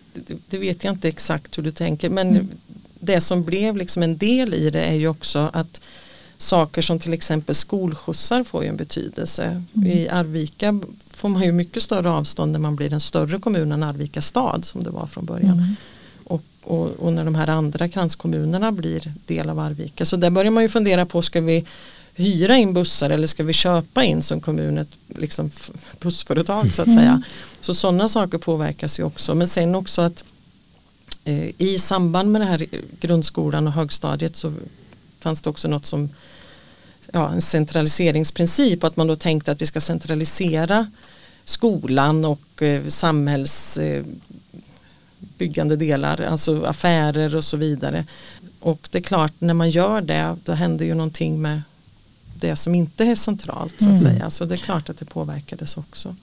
det 0.50 0.58
vet 0.58 0.84
jag 0.84 0.94
inte 0.94 1.08
exakt 1.08 1.58
hur 1.58 1.64
du 1.64 1.72
tänker 1.72 2.10
men 2.10 2.30
mm. 2.30 2.48
det 3.00 3.22
som 3.22 3.44
blev 3.44 3.78
liksom 3.78 4.04
en 4.04 4.18
del 4.18 4.54
i 4.54 4.70
det 4.70 4.84
är 4.84 4.94
ju 4.94 5.08
också 5.08 5.50
att 5.54 5.82
saker 6.38 6.82
som 6.82 7.00
till 7.00 7.14
exempel 7.14 7.56
skolskjutsar 7.56 8.44
får 8.44 8.64
ju 8.64 8.70
en 8.70 8.78
betydelse. 8.78 9.64
Mm. 9.74 9.88
I 9.88 10.10
Arvika 10.10 10.80
får 11.08 11.30
man 11.30 11.44
ju 11.44 11.52
mycket 11.52 11.84
större 11.84 12.10
avstånd 12.10 12.52
när 12.52 12.60
man 12.60 12.76
blir 12.76 12.94
en 12.94 13.00
större 13.00 13.40
kommun 13.40 13.72
än 13.72 13.84
Arvika 13.84 14.22
stad 14.22 14.66
som 14.66 14.84
det 14.84 14.90
var 14.90 15.08
från 15.08 15.26
början. 15.26 15.60
Mm 15.60 15.76
och, 16.32 17.00
och, 17.00 17.14
när 17.14 17.26
de 17.26 17.36
här 17.36 17.48
andra 17.48 17.90
kranskommunerna 17.90 18.72
blir 18.72 19.14
del 19.26 19.50
av 19.50 19.60
Arvika. 19.60 20.06
Så 20.06 20.16
där 20.16 20.30
börjar 20.30 20.52
man 20.52 20.64
ju 20.64 20.70
fundera 20.70 21.06
på, 21.06 21.22
ska 21.22 21.42
vi 21.42 21.66
hyra 22.16 22.58
in 22.58 22.74
bussar 22.74 23.10
eller 23.10 23.28
ska 23.28 23.44
vi 23.44 23.54
köpa 23.54 24.04
in 24.04 24.24
som 24.24 24.42
kommun 24.42 24.78
ett 24.78 24.98
liksom, 25.08 25.52
bussföretag 26.00 26.74
så 26.74 26.82
att 26.82 26.88
säga. 26.88 27.10
Mm. 27.10 27.24
Så 27.62 27.74
sådana 27.74 28.10
saker 28.10 28.38
påverkas 28.38 29.00
ju 29.00 29.04
också. 29.04 29.36
Men 29.36 29.48
sen 29.48 29.76
också 29.76 30.02
att 30.02 30.24
eh, 31.24 31.62
i 31.62 31.80
samband 31.80 32.32
med 32.32 32.42
det 32.42 32.46
här 32.46 32.66
grundskolan 33.00 33.68
och 33.68 33.74
högstadiet 33.74 34.36
så 34.36 34.54
fanns 35.20 35.42
det 35.42 35.50
också 35.50 35.68
något 35.68 35.86
som 35.86 36.10
ja, 37.14 37.32
en 37.32 37.42
centraliseringsprincip 37.42 38.84
att 38.84 38.98
man 38.98 39.08
då 39.08 39.16
tänkte 39.16 39.52
att 39.52 39.62
vi 39.62 39.66
ska 39.66 39.82
centralisera 39.82 40.92
skolan 41.46 42.26
och 42.26 42.62
eh, 42.62 42.88
samhällsbyggande 45.42 45.76
delar, 45.76 46.22
alltså 46.22 46.66
affärer 46.66 47.36
och 47.36 47.44
så 47.44 47.58
vidare. 47.58 48.06
Och 48.60 48.90
det 48.92 48.98
är 48.98 49.04
klart 49.04 49.34
när 49.40 49.54
man 49.54 49.70
gör 49.70 50.02
det 50.02 50.36
då 50.46 50.54
händer 50.54 50.86
ju 50.86 50.94
någonting 50.94 51.42
med 51.42 51.62
det 52.40 52.56
som 52.56 52.76
inte 52.76 53.06
är 53.06 53.16
centralt 53.16 53.74
så 53.78 53.90
att 53.90 54.02
mm. 54.02 54.02
säga. 54.02 54.30
Så 54.30 54.46
det 54.46 54.56
är 54.56 54.66
klart 54.66 54.90
att 54.90 55.00
det 55.00 55.06
påverkades 55.06 55.78
också. 55.78 56.16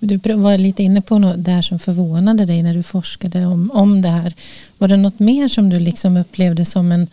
Du 0.00 0.18
var 0.36 0.58
lite 0.58 0.82
inne 0.82 1.00
på 1.00 1.18
något 1.18 1.44
där 1.44 1.62
som 1.62 1.78
förvånade 1.78 2.46
dig 2.46 2.62
när 2.62 2.74
du 2.74 2.82
forskade 2.82 3.46
om, 3.46 3.70
om 3.70 4.02
det 4.02 4.10
här. 4.10 4.34
Var 4.78 4.88
det 4.88 4.96
något 4.96 5.18
mer 5.18 5.48
som 5.48 5.70
du 5.70 5.78
liksom 5.78 6.16
upplevde 6.16 6.64
som 6.64 6.92
en, 6.92 7.08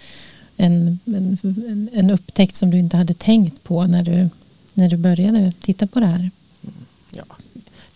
en, 0.57 0.99
en, 1.05 1.89
en 1.93 2.09
upptäckt 2.11 2.55
som 2.55 2.71
du 2.71 2.77
inte 2.77 2.97
hade 2.97 3.13
tänkt 3.13 3.63
på 3.63 3.87
när 3.87 4.03
du, 4.03 4.29
när 4.73 4.89
du 4.89 4.97
började 4.97 5.53
titta 5.61 5.87
på 5.87 5.99
det 5.99 6.07
här? 6.07 6.29
Mm, 6.63 6.73
ja, 7.11 7.23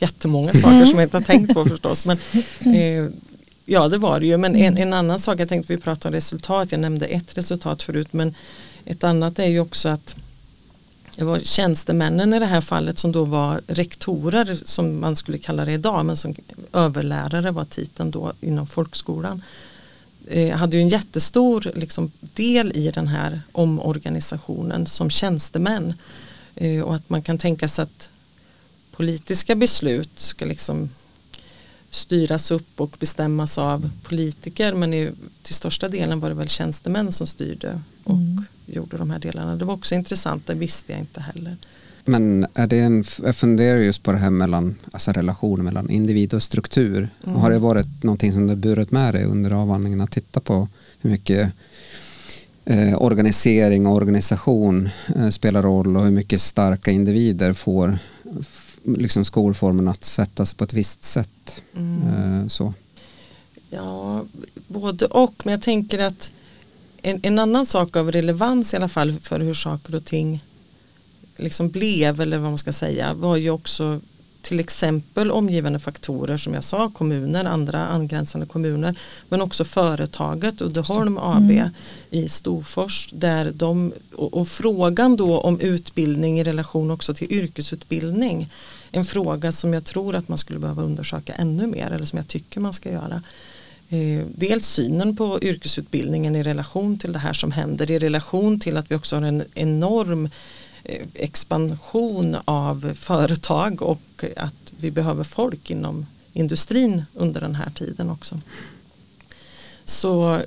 jättemånga 0.06 0.54
saker 0.54 0.76
mm. 0.76 0.86
som 0.86 1.00
jag 1.00 1.06
inte 1.06 1.18
har 1.18 1.24
tänkt 1.24 1.54
på 1.54 1.66
förstås. 1.70 2.06
Men, 2.06 2.18
eh, 2.76 3.10
ja 3.66 3.88
det 3.88 3.98
var 3.98 4.20
det 4.20 4.26
ju. 4.26 4.38
Men 4.38 4.56
en, 4.56 4.78
en 4.78 4.94
annan 4.94 5.20
sak, 5.20 5.40
jag 5.40 5.50
tänkte 5.50 5.74
vi 5.74 5.82
pratade 5.82 6.08
om 6.08 6.14
resultat. 6.14 6.72
Jag 6.72 6.82
nämnde 6.82 7.06
ett 7.06 7.38
resultat 7.38 7.84
förut. 7.84 8.08
Men 8.12 8.36
ett 8.86 9.04
annat 9.04 9.40
är 9.40 9.48
ju 9.48 9.60
också 9.60 9.90
att 9.90 10.16
det 11.16 11.24
var 11.24 11.40
tjänstemännen 11.40 12.34
i 12.34 12.40
det 12.40 12.46
här 12.46 12.62
fallet 12.62 12.98
som 12.98 13.12
då 13.12 13.24
var 13.24 13.62
rektorer 13.68 14.60
som 14.66 15.02
man 15.02 15.16
skulle 15.16 15.38
kalla 15.38 15.66
det 15.66 15.72
idag 15.72 16.06
men 16.06 16.18
som 16.18 16.36
överlärare 16.74 17.52
var 17.52 17.66
titeln 17.66 18.12
då 18.12 18.34
inom 18.42 18.68
folkskolan. 18.68 19.42
Eh, 20.28 20.58
hade 20.58 20.78
ju 20.78 20.82
en 20.82 20.90
jättestor 20.90 21.72
liksom, 21.76 22.12
del 22.20 22.72
i 22.76 22.92
den 22.92 23.08
här 23.08 23.42
omorganisationen 23.52 24.88
som 24.88 25.10
tjänstemän. 25.10 25.94
Eh, 26.56 26.82
och 26.82 26.96
att 26.96 27.10
man 27.10 27.22
kan 27.22 27.38
tänka 27.38 27.68
sig 27.68 27.84
att 27.84 28.10
politiska 28.96 29.56
beslut 29.56 30.20
ska 30.20 30.46
liksom 30.46 30.90
styras 31.90 32.52
upp 32.52 32.82
och 32.82 32.96
bestämmas 33.00 33.58
av 33.58 33.90
politiker 34.04 34.74
men 34.74 34.94
i, 34.94 35.12
till 35.44 35.56
största 35.56 35.90
delen 35.90 36.20
var 36.20 36.30
det 36.30 36.36
väl 36.36 36.50
tjänstemän 36.50 37.12
som 37.12 37.28
styrde 37.28 37.82
och 38.04 38.16
mm. 38.16 38.46
gjorde 38.66 38.98
de 38.98 39.10
här 39.10 39.20
delarna. 39.20 39.56
Det 39.56 39.66
var 39.66 39.74
också 39.74 39.96
intressant, 39.96 40.48
det 40.48 40.54
visste 40.54 40.92
jag 40.92 41.02
inte 41.02 41.22
heller. 41.22 41.58
Men 42.06 42.48
är 42.54 42.68
det 42.68 42.80
en, 42.80 43.04
jag 43.24 43.36
funderar 43.36 43.78
just 43.78 44.04
på 44.04 44.12
det 44.12 44.18
här 44.18 44.30
mellan 44.30 44.76
alltså 44.92 45.12
relationen 45.12 45.66
mellan 45.66 45.90
individ 45.90 46.34
och 46.34 46.44
struktur. 46.44 47.10
Mm. 47.24 47.36
Har 47.36 47.52
det 47.52 47.60
varit 47.60 48.04
någonting 48.04 48.34
som 48.34 48.48
du 48.48 48.56
burit 48.56 48.92
med 48.92 49.14
dig 49.14 49.24
under 49.26 49.52
avhandlingen 49.52 50.02
att 50.02 50.12
titta 50.12 50.40
på 50.40 50.68
hur 51.02 51.10
mycket 51.10 51.54
eh, 52.66 53.02
organisering 53.02 53.88
och 53.88 53.94
organisation 53.94 54.90
eh, 55.16 55.30
spelar 55.30 55.62
roll 55.64 55.98
och 55.98 56.04
hur 56.04 56.12
mycket 56.12 56.42
starka 56.42 56.92
individer 56.92 57.54
får 57.54 58.00
liksom 58.86 59.26
skolformen 59.26 59.88
att 59.88 60.04
sätta 60.04 60.46
sig 60.46 60.58
på 60.58 60.64
ett 60.64 60.74
visst 60.74 61.04
sätt. 61.04 61.62
Mm. 61.76 62.42
Eh, 62.42 62.48
så. 62.48 62.74
Ja, 63.70 64.26
både 64.68 65.06
och. 65.06 65.34
Men 65.44 65.52
jag 65.52 65.62
tänker 65.62 66.00
att 66.00 66.32
en, 67.02 67.20
en, 67.24 67.40
annan 67.40 67.66
sak 67.66 67.96
av 67.96 68.12
relevans 68.12 68.74
i 68.74 68.78
alla 68.78 68.90
fall 68.90 69.14
för 69.20 69.40
hur 69.40 69.54
saker 69.54 69.96
och 69.96 70.06
ting 70.06 70.44
liksom 71.38 71.70
blev 71.70 72.22
eller 72.22 72.38
vad 72.38 72.50
man 72.50 72.58
ska 72.58 72.74
säga 72.74 73.14
var 73.14 73.36
ju 73.36 73.50
också 73.50 74.00
till 74.46 74.60
exempel 74.60 75.32
omgivande 75.32 75.80
faktorer 75.80 76.38
som 76.38 76.54
jag 76.54 76.64
sa, 76.64 76.90
kommuner, 76.90 77.46
andra 77.46 77.88
angränsande 77.88 78.46
kommuner 78.46 78.96
men 79.30 79.42
också 79.42 79.66
företaget 79.66 80.62
Uddeholm 80.62 81.18
AB 81.18 81.52
mm. 81.52 81.70
i 82.10 82.30
Storfors 82.30 83.10
där 83.12 83.52
de, 83.52 83.94
och, 84.16 84.34
och, 84.34 84.48
frågan 84.48 85.16
då 85.16 85.40
om 85.40 85.60
utbildning 85.60 86.40
i 86.40 86.44
relation 86.44 86.92
också 86.92 87.14
till 87.14 87.32
yrkesutbildning 87.32 88.50
en 88.92 89.06
fråga 89.06 89.52
som 89.52 89.74
jag 89.74 89.86
tror 89.86 90.16
att 90.16 90.28
man 90.28 90.38
skulle 90.38 90.60
behöva 90.60 90.84
undersöka 90.84 91.34
ännu 91.34 91.68
mer 91.68 91.92
eller 91.92 92.06
som 92.06 92.18
jag 92.18 92.28
tycker 92.28 92.60
man 92.60 92.74
ska 92.74 92.92
göra. 92.92 93.24
Eh, 93.90 94.26
dels 94.36 94.68
synen 94.68 95.16
på 95.16 95.40
yrkesutbildningen 95.42 96.36
i 96.36 96.44
relation 96.44 96.98
till 96.98 97.14
det 97.14 97.20
här 97.20 97.34
som 97.34 97.52
händer 97.52 97.92
i 97.92 98.00
relation 98.00 98.60
till 98.60 98.78
att 98.78 98.92
vi 98.92 98.96
också 98.96 99.16
har 99.16 99.24
en 99.24 99.44
enorm 99.54 100.30
expansion 101.14 102.38
av 102.46 102.94
företag 102.94 103.82
och 103.82 104.26
att 104.38 104.74
vi 104.78 104.92
behöver 104.92 105.24
folk 105.24 105.72
inom 105.72 106.06
industrin 106.34 107.04
under 107.14 107.42
den 107.42 107.56
här 107.56 107.70
tiden 107.70 108.10
också. 108.10 108.42
Så 109.86 110.42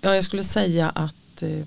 ja, 0.00 0.14
jag 0.14 0.24
skulle 0.24 0.44
säga 0.44 0.90
att 0.90 1.42
eh, 1.42 1.64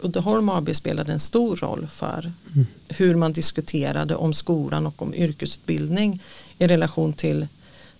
Uddeholm 0.00 0.48
AB 0.48 0.76
spelade 0.76 1.12
en 1.12 1.20
stor 1.20 1.56
roll 1.56 1.86
för 1.86 2.32
mm. 2.54 2.66
hur 2.88 3.14
man 3.14 3.32
diskuterade 3.32 4.16
om 4.16 4.34
skolan 4.34 4.86
och 4.86 5.02
om 5.02 5.14
yrkesutbildning 5.14 6.22
i 6.58 6.66
relation 6.66 7.12
till 7.12 7.46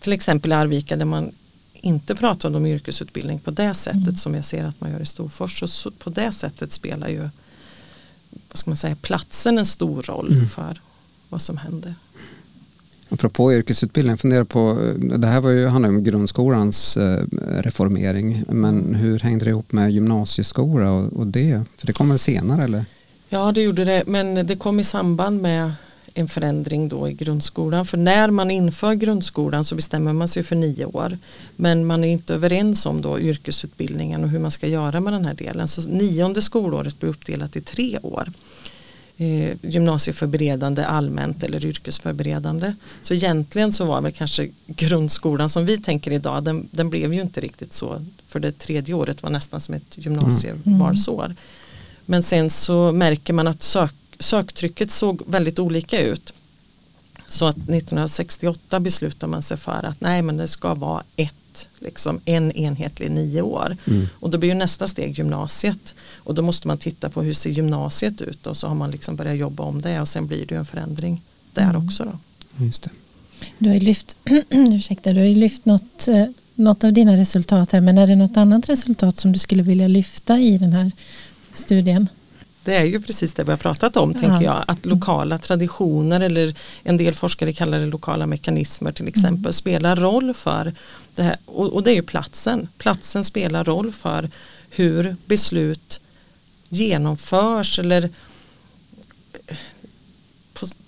till 0.01 0.13
exempel 0.13 0.53
Arvika 0.53 0.97
där 0.97 1.05
man 1.05 1.33
inte 1.73 2.15
pratade 2.15 2.57
om 2.57 2.67
yrkesutbildning 2.67 3.39
på 3.39 3.51
det 3.51 3.75
sättet 3.75 4.03
mm. 4.03 4.17
som 4.17 4.35
jag 4.35 4.45
ser 4.45 4.65
att 4.65 4.81
man 4.81 4.91
gör 4.91 5.01
i 5.01 5.07
Storfors. 5.07 5.71
Så 5.71 5.91
på 5.91 6.11
det 6.11 6.33
sättet 6.33 6.73
spelar 6.73 7.09
ju 7.09 7.29
vad 8.49 8.59
ska 8.59 8.71
man 8.71 8.77
säga, 8.77 8.97
platsen 9.03 9.59
en 9.59 9.67
stor 9.67 10.03
roll 10.03 10.33
mm. 10.33 10.49
för 10.49 10.81
vad 11.29 11.43
som 11.43 11.57
händer. 11.57 11.95
Apropå 13.09 13.53
yrkesutbildning, 13.53 14.17
fundera 14.17 14.45
på, 14.45 14.93
det 15.19 15.27
här 15.27 15.41
var 15.41 15.51
ju, 15.51 15.67
handlar 15.67 15.89
om 15.89 16.05
grundskolans 16.05 16.97
eh, 16.97 17.25
reformering, 17.61 18.45
men 18.49 18.95
hur 18.95 19.19
hängde 19.19 19.45
det 19.45 19.51
ihop 19.51 19.73
med 19.73 19.93
gymnasieskola 19.93 20.91
och, 20.91 21.13
och 21.13 21.27
det? 21.27 21.63
För 21.77 21.87
det 21.87 21.93
kom 21.93 22.09
väl 22.09 22.19
senare 22.19 22.65
eller? 22.65 22.85
Ja 23.29 23.53
det 23.53 23.61
gjorde 23.61 23.85
det, 23.85 24.03
men 24.07 24.47
det 24.47 24.57
kom 24.57 24.81
i 24.81 24.85
samband 24.85 25.43
med 25.43 25.73
en 26.19 26.29
förändring 26.29 26.89
då 26.89 27.09
i 27.09 27.13
grundskolan. 27.13 27.87
För 27.87 27.99
när 27.99 28.31
man 28.31 28.51
inför 28.51 28.95
grundskolan 28.95 29.65
så 29.65 29.75
bestämmer 29.75 30.13
man 30.13 30.29
sig 30.29 30.43
för 30.43 30.57
nio 30.57 30.85
år. 30.85 31.19
Men 31.57 31.87
man 31.87 32.05
är 32.05 32.09
inte 32.09 32.35
överens 32.35 32.87
om 32.87 33.01
då 33.01 33.21
yrkesutbildningen 33.21 34.25
och 34.25 34.31
hur 34.31 34.39
man 34.39 34.51
ska 34.51 34.67
göra 34.67 35.01
med 35.01 35.13
den 35.13 35.25
här 35.25 35.35
delen. 35.35 35.69
Så 35.69 35.89
nionde 35.89 36.43
skolåret 36.43 37.01
blir 37.01 37.11
uppdelat 37.11 37.57
i 37.57 37.61
tre 37.61 37.99
år 38.03 38.29
eh, 39.17 39.57
gymnasieförberedande 39.63 40.85
allmänt 40.85 41.43
eller 41.43 41.65
yrkesförberedande. 41.65 42.75
Så 43.03 43.15
egentligen 43.15 43.73
så 43.73 43.85
var 43.85 44.01
väl 44.01 44.13
kanske 44.13 44.49
grundskolan 44.67 45.49
som 45.49 45.67
vi 45.67 45.79
tänker 45.79 46.11
idag 46.11 46.45
den, 46.45 46.69
den 46.71 46.91
blev 46.91 47.15
ju 47.15 47.21
inte 47.21 47.41
riktigt 47.41 47.73
så 47.73 48.05
för 48.27 48.41
det 48.41 48.53
tredje 48.53 48.95
året 48.95 49.23
var 49.23 49.31
nästan 49.31 49.61
som 49.61 49.75
ett 49.75 49.99
gymnasievalsår. 49.99 51.25
Mm. 51.25 51.37
Men 52.05 52.23
sen 52.23 52.51
så 52.51 52.93
märker 52.93 53.33
man 53.33 53.47
att 53.47 53.63
sök, 53.63 53.95
söktrycket 54.19 54.91
såg 54.91 55.23
väldigt 55.27 55.59
olika 55.59 56.01
ut. 56.01 56.33
Så 57.29 57.47
att 57.47 57.57
1968 57.57 58.81
beslutade 58.81 59.31
man 59.31 59.43
sig 59.43 59.57
för 59.57 59.85
att 59.85 60.01
nej 60.01 60.23
men 60.23 60.37
det 60.37 60.49
ska 60.49 60.75
vara 60.75 61.03
ett 61.17 61.35
liksom 61.79 62.21
en 62.25 62.53
enhetlig 62.53 63.11
nio 63.11 63.43
år. 63.43 63.77
Mm. 63.87 64.09
Och 64.15 64.31
då 64.31 64.39
blir 64.39 64.49
ju 64.49 64.55
nästa 64.55 64.87
steg 64.87 65.19
gymnasiet. 65.19 65.95
Och 66.17 66.35
då 66.35 66.43
måste 66.43 66.69
man 66.69 66.79
titta 66.79 67.09
på 67.11 67.23
hur 67.23 67.35
ser 67.35 67.51
gymnasiet 67.51 68.21
ut 68.21 68.47
och 68.47 68.57
så 68.57 68.69
har 68.69 68.75
man 68.75 68.91
liksom 68.91 69.17
börjat 69.17 69.37
jobba 69.37 69.63
om 69.63 69.83
det 69.83 70.01
och 70.01 70.09
sen 70.09 70.27
blir 70.27 70.47
det 70.47 70.55
ju 70.55 70.59
en 70.59 70.67
förändring 70.67 71.23
där 71.55 71.71
mm. 71.71 71.87
också. 71.87 72.05
Då. 72.05 72.19
Just 72.65 72.83
det. 72.83 72.91
Du 73.59 73.69
har 73.69 73.75
ju 73.75 73.81
lyft, 73.81 74.17
ursäkta, 74.51 75.13
du 75.13 75.21
har 75.21 75.27
lyft 75.27 75.65
något, 75.65 76.09
eh, 76.09 76.25
något 76.55 76.85
av 76.85 76.93
dina 76.93 77.17
resultat 77.17 77.73
här 77.73 77.81
men 77.81 77.99
är 77.99 78.07
det 78.07 78.17
något 78.17 78.37
annat 78.37 78.69
resultat 78.69 79.19
som 79.19 79.33
du 79.33 79.39
skulle 79.39 79.63
vilja 79.63 79.89
lyfta 79.89 80.39
i 80.39 80.59
den 80.59 80.73
här 80.73 80.93
studien? 81.55 82.09
Det 82.67 82.77
är 82.77 82.85
ju 82.85 83.01
precis 83.01 83.33
det 83.33 83.45
vi 83.45 83.51
har 83.51 83.59
pratat 83.59 83.97
om, 83.97 84.13
ja. 84.15 84.21
tänker 84.21 84.45
jag. 84.45 84.65
Att 84.67 84.87
lokala 84.87 85.39
traditioner 85.39 86.21
eller 86.21 86.55
en 86.83 86.97
del 86.97 87.15
forskare 87.15 87.53
kallar 87.53 87.79
det 87.79 87.87
lokala 87.87 88.27
mekanismer 88.27 88.93
till 88.93 89.09
exempel 89.09 89.39
mm. 89.39 89.53
spelar 89.53 89.97
roll 89.97 90.35
för 90.35 90.73
det 91.15 91.23
här. 91.23 91.37
Och, 91.47 91.73
och, 91.73 91.83
det 91.83 91.91
är 91.91 91.95
ju 91.95 92.03
platsen. 92.03 92.69
Platsen 92.79 93.25
spelar 93.25 93.65
roll 93.65 93.93
för 93.93 94.31
hur 94.71 95.17
beslut 95.27 96.01
genomförs 96.69 97.79
eller 97.79 98.11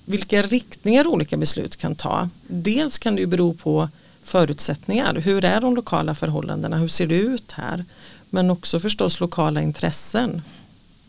vilka 0.05 0.43
riktningar 0.43 1.07
olika 1.07 1.37
beslut 1.37 1.77
kan 1.77 1.95
ta. 1.95 2.29
Dels 2.47 2.99
kan 2.99 3.15
det 3.15 3.21
ju 3.21 3.27
bero 3.27 3.55
på 3.55 3.89
förutsättningar. 4.23 5.15
Hur 5.15 5.45
är 5.45 5.61
de 5.61 5.75
lokala 5.75 6.15
förhållandena? 6.15 6.77
Hur 6.77 6.89
ser 6.89 7.07
det 7.07 7.15
ut 7.15 7.53
här? 7.53 7.85
Men 8.31 8.51
också 8.51 8.81
förstås 8.81 9.21
lokala 9.21 9.63
intressen. 9.63 10.43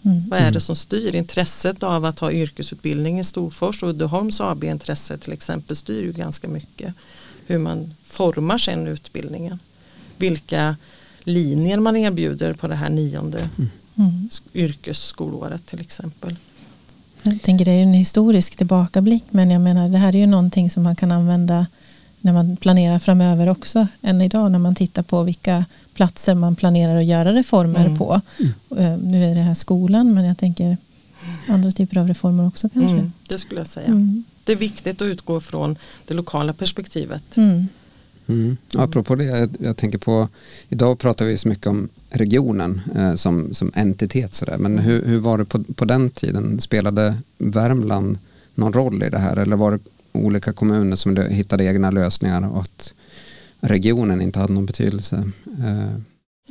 Mm. 0.03 0.29
Vad 0.29 0.39
är 0.39 0.43
det 0.43 0.47
mm. 0.47 0.61
som 0.61 0.75
styr? 0.75 1.15
Intresset 1.15 1.83
av 1.83 2.05
att 2.05 2.19
ha 2.19 2.31
yrkesutbildning 2.31 3.19
i 3.19 3.23
Storfors 3.23 3.83
och 3.83 3.89
Uddeholms 3.89 4.41
AB 4.41 4.63
intresse 4.63 5.17
till 5.17 5.33
exempel 5.33 5.75
styr 5.75 6.03
ju 6.03 6.11
ganska 6.11 6.47
mycket 6.47 6.93
hur 7.47 7.57
man 7.57 7.93
formar 8.05 8.57
sen 8.57 8.87
utbildningen. 8.87 9.59
Vilka 10.17 10.75
linjer 11.23 11.79
man 11.79 11.95
erbjuder 11.95 12.53
på 12.53 12.67
det 12.67 12.75
här 12.75 12.89
nionde 12.89 13.49
mm. 13.95 14.29
yrkesskolåret 14.53 15.65
till 15.65 15.81
exempel. 15.81 16.35
Jag 17.23 17.41
tänker 17.41 17.65
det 17.65 17.71
är 17.71 17.83
en 17.83 17.93
historisk 17.93 18.55
tillbakablick 18.55 19.23
men 19.29 19.51
jag 19.51 19.61
menar 19.61 19.89
det 19.89 19.97
här 19.97 20.15
är 20.15 20.19
ju 20.19 20.27
någonting 20.27 20.69
som 20.69 20.83
man 20.83 20.95
kan 20.95 21.11
använda 21.11 21.65
när 22.21 22.33
man 22.33 22.57
planerar 22.57 22.99
framöver 22.99 23.49
också 23.49 23.87
än 24.01 24.21
idag 24.21 24.51
när 24.51 24.59
man 24.59 24.75
tittar 24.75 25.03
på 25.03 25.23
vilka 25.23 25.65
platser 25.93 26.35
man 26.35 26.55
planerar 26.55 26.97
att 26.97 27.05
göra 27.05 27.33
reformer 27.33 27.85
mm. 27.85 27.97
på. 27.97 28.21
Mm. 28.39 28.53
Eh, 28.85 28.99
nu 28.99 29.25
är 29.25 29.35
det 29.35 29.41
här 29.41 29.53
skolan 29.53 30.13
men 30.13 30.25
jag 30.25 30.37
tänker 30.37 30.77
andra 31.47 31.71
typer 31.71 31.97
av 31.97 32.07
reformer 32.07 32.47
också 32.47 32.69
kanske. 32.69 32.91
Mm, 32.91 33.11
det 33.27 33.37
skulle 33.37 33.59
jag 33.59 33.67
säga. 33.67 33.87
Mm. 33.87 34.23
det 34.43 34.51
är 34.51 34.55
viktigt 34.55 35.01
att 35.01 35.05
utgå 35.05 35.39
från 35.39 35.75
det 36.07 36.13
lokala 36.13 36.53
perspektivet. 36.53 37.37
Mm. 37.37 37.67
Mm. 38.27 38.57
Apropå 38.75 39.15
det, 39.15 39.23
jag, 39.23 39.49
jag, 39.59 39.77
tänker 39.77 39.97
på, 39.97 40.27
idag 40.69 40.99
pratar 40.99 41.25
vi 41.25 41.37
så 41.37 41.47
mycket 41.47 41.67
om 41.67 41.89
regionen 42.09 42.81
eh, 42.95 43.15
som, 43.15 43.53
som 43.53 43.71
entitet 43.75 44.33
sådär, 44.33 44.57
men 44.57 44.79
hur, 44.79 45.05
hur 45.05 45.19
var 45.19 45.37
det 45.37 45.45
på, 45.45 45.63
på 45.63 45.85
den 45.85 46.09
tiden? 46.09 46.61
Spelade 46.61 47.15
Värmland 47.37 48.17
någon 48.55 48.73
roll 48.73 49.03
i 49.03 49.09
det 49.09 49.19
här 49.19 49.37
eller 49.37 49.55
var 49.55 49.71
det 49.71 49.79
olika 50.25 50.53
kommuner 50.53 50.95
som 50.95 51.17
hittade 51.17 51.63
egna 51.63 51.91
lösningar 51.91 52.51
och 52.51 52.61
att 52.61 52.93
regionen 53.59 54.21
inte 54.21 54.39
hade 54.39 54.53
någon 54.53 54.65
betydelse 54.65 55.31
eh, 55.59 55.99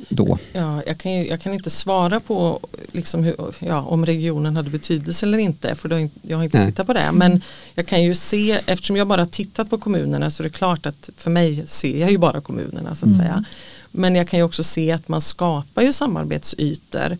då? 0.09 0.37
Ja, 0.53 0.83
jag, 0.85 0.97
kan 0.97 1.11
ju, 1.11 1.27
jag 1.27 1.41
kan 1.41 1.53
inte 1.53 1.69
svara 1.69 2.19
på 2.19 2.59
liksom 2.91 3.23
hur, 3.23 3.35
ja, 3.59 3.81
om 3.81 4.05
regionen 4.05 4.55
hade 4.55 4.69
betydelse 4.69 5.25
eller 5.25 5.37
inte 5.37 5.75
för 5.75 5.89
då, 5.89 6.09
jag 6.21 6.37
har 6.37 6.43
inte 6.43 6.57
Nej. 6.57 6.67
tittat 6.71 6.87
på 6.87 6.93
det. 6.93 7.11
Men 7.13 7.41
jag 7.73 7.87
kan 7.87 8.03
ju 8.03 8.13
se, 8.15 8.59
eftersom 8.65 8.95
jag 8.95 9.07
bara 9.07 9.25
tittat 9.25 9.69
på 9.69 9.77
kommunerna 9.77 10.31
så 10.31 10.43
är 10.43 10.43
det 10.43 10.49
klart 10.53 10.85
att 10.85 11.09
för 11.17 11.31
mig 11.31 11.63
ser 11.67 11.97
jag 11.99 12.11
ju 12.11 12.17
bara 12.17 12.41
kommunerna 12.41 12.95
så 12.95 13.05
att 13.05 13.11
Mm. 13.13 13.19
säga. 13.19 13.43
Men 13.91 14.15
jag 14.15 14.27
kan 14.27 14.39
ju 14.39 14.43
också 14.43 14.63
se 14.63 14.91
att 14.91 15.07
man 15.07 15.21
skapar 15.21 15.81
ju 15.81 15.93
samarbetsytor 15.93 17.17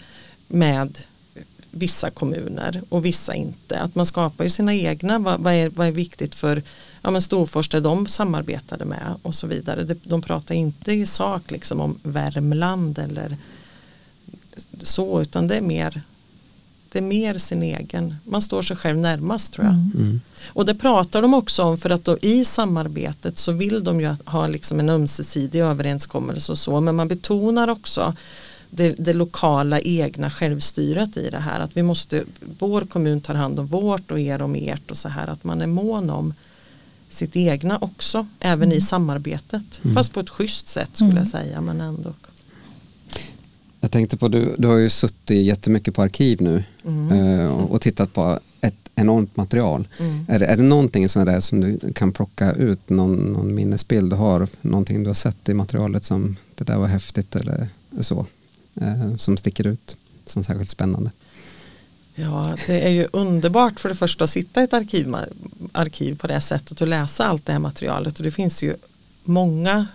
med 0.48 0.98
vissa 1.72 2.10
kommuner 2.10 2.82
och 2.90 3.06
vissa 3.06 3.36
inte. 3.36 3.80
Att 3.80 3.96
man 3.96 4.06
skapar 4.06 4.44
ju 4.44 4.50
sina 4.50 4.76
egna, 4.76 5.20
vad, 5.20 5.40
vad, 5.40 5.54
är, 5.54 5.70
vad 5.70 5.88
är 5.88 5.92
viktigt 5.92 6.36
för 6.36 6.64
ja, 7.02 7.12
men 7.12 7.22
Storfors 7.22 7.70
där 7.70 7.82
de 7.82 8.08
samarbetade 8.08 8.86
med 8.86 9.16
och 9.22 9.36
så 9.36 9.48
vidare. 9.48 9.84
De, 9.84 9.96
de 10.04 10.22
pratar 10.22 10.56
inte 10.56 10.92
i 10.92 11.06
sak 11.06 11.52
liksom 11.52 11.82
om 11.82 12.00
Värmland 12.04 13.00
eller 13.00 13.38
så 14.84 15.22
utan 15.22 15.48
det 15.48 15.56
är 15.56 15.62
mer 15.62 16.02
det 16.92 17.00
är 17.00 17.04
mer 17.04 17.38
sin 17.38 17.64
egen, 17.64 18.16
man 18.24 18.42
står 18.42 18.62
sig 18.62 18.78
själv 18.78 18.98
närmast 18.98 19.54
tror 19.54 19.66
jag. 19.66 19.74
Mm. 19.74 19.92
Mm. 19.96 20.22
Och 20.48 20.66
det 20.66 20.76
pratar 20.76 21.22
de 21.22 21.34
också 21.34 21.64
om 21.64 21.78
för 21.78 21.90
att 21.90 22.06
då 22.06 22.18
i 22.22 22.46
samarbetet 22.46 23.38
så 23.38 23.52
vill 23.52 23.84
de 23.84 24.02
ju 24.02 24.16
ha 24.26 24.48
liksom 24.48 24.80
en 24.80 24.90
ömsesidig 24.90 25.60
överenskommelse 25.60 26.52
och 26.52 26.58
så 26.58 26.82
men 26.82 26.96
man 26.96 27.08
betonar 27.08 27.68
också 27.68 28.16
det, 28.70 28.96
det 29.00 29.14
lokala 29.14 29.80
egna 29.80 30.30
självstyret 30.32 31.18
i 31.18 31.30
det 31.30 31.40
här 31.40 31.60
att 31.60 31.78
vi 31.78 31.84
måste, 31.84 32.24
vår 32.60 32.82
kommun 32.82 33.22
tar 33.22 33.36
hand 33.36 33.60
om 33.60 33.68
vårt 33.68 34.12
och 34.12 34.20
er 34.20 34.42
om 34.42 34.56
ert 34.56 34.92
och 34.92 34.98
så 34.98 35.10
här 35.10 35.28
att 35.28 35.44
man 35.44 35.62
är 35.62 35.68
mån 35.68 36.10
om 36.10 36.34
sitt 37.10 37.36
egna 37.36 37.78
också 37.82 38.28
även 38.40 38.72
i 38.72 38.82
samarbetet 38.82 39.80
Mm. 39.84 39.96
fast 39.96 40.14
på 40.14 40.20
ett 40.20 40.30
schysst 40.30 40.68
sätt 40.68 40.90
skulle 40.94 41.10
Mm. 41.12 41.18
jag 41.24 41.28
säga 41.28 41.62
men 41.62 41.82
ändå. 41.82 42.14
Jag 43.82 43.92
tänkte 43.92 44.18
på, 44.18 44.28
du, 44.28 44.56
du 44.58 44.68
har 44.68 44.78
ju 44.78 44.90
suttit 44.90 45.46
jättemycket 45.46 45.96
på 45.96 46.02
arkiv 46.02 46.42
nu 46.42 46.64
Mm. 46.86 47.12
eh, 47.40 47.48
och, 47.52 47.72
och 47.72 47.82
tittat 47.82 48.14
på 48.14 48.40
ett 48.62 48.76
enormt 48.96 49.38
material. 49.38 49.88
Mm. 50.00 50.26
Är, 50.30 50.40
det- 50.40 50.46
är 50.46 50.58
det 50.58 50.64
någonting 50.64 51.10
som, 51.10 51.22
är 51.22 51.26
där 51.26 51.40
som 51.40 51.62
du 51.62 51.80
kan 51.96 52.12
plocka 52.12 52.52
ut, 52.54 52.90
någon, 52.90 53.16
någon 53.16 53.56
minnesbild 53.56 54.10
du 54.12 54.16
har, 54.16 54.48
någonting 54.62 55.04
du 55.04 55.10
har 55.10 55.14
sett 55.16 55.50
i 55.50 55.54
materialet 55.54 56.04
som 56.06 56.36
det 56.56 56.64
där 56.64 56.78
var 56.78 56.88
häftigt 56.88 57.36
eller 57.36 57.68
så, 58.02 58.26
som 59.18 59.38
sticker 59.38 59.68
ut 59.68 59.96
som 60.26 60.44
särskilt 60.44 60.70
spännande? 60.70 61.12
Ja, 62.16 62.56
det 62.68 62.82
är 62.82 62.90
ju 62.90 63.08
underbart 63.14 63.80
för 63.80 63.90
det 63.90 63.96
första 63.96 64.24
att 64.24 64.30
sitta 64.30 64.62
i 64.62 64.64
ett 64.64 64.74
arkiv, 64.74 65.16
arkiv 65.72 66.18
på 66.18 66.28
det 66.28 66.42
sättet 66.42 66.82
och 66.82 66.88
läsa 66.88 67.26
allt 67.26 67.46
det 67.46 67.52
här 67.52 67.60
materialet. 67.60 68.18
Och 68.18 68.24
det 68.24 68.32
finns 68.32 68.64
ju 68.64 68.76
många 69.24 69.88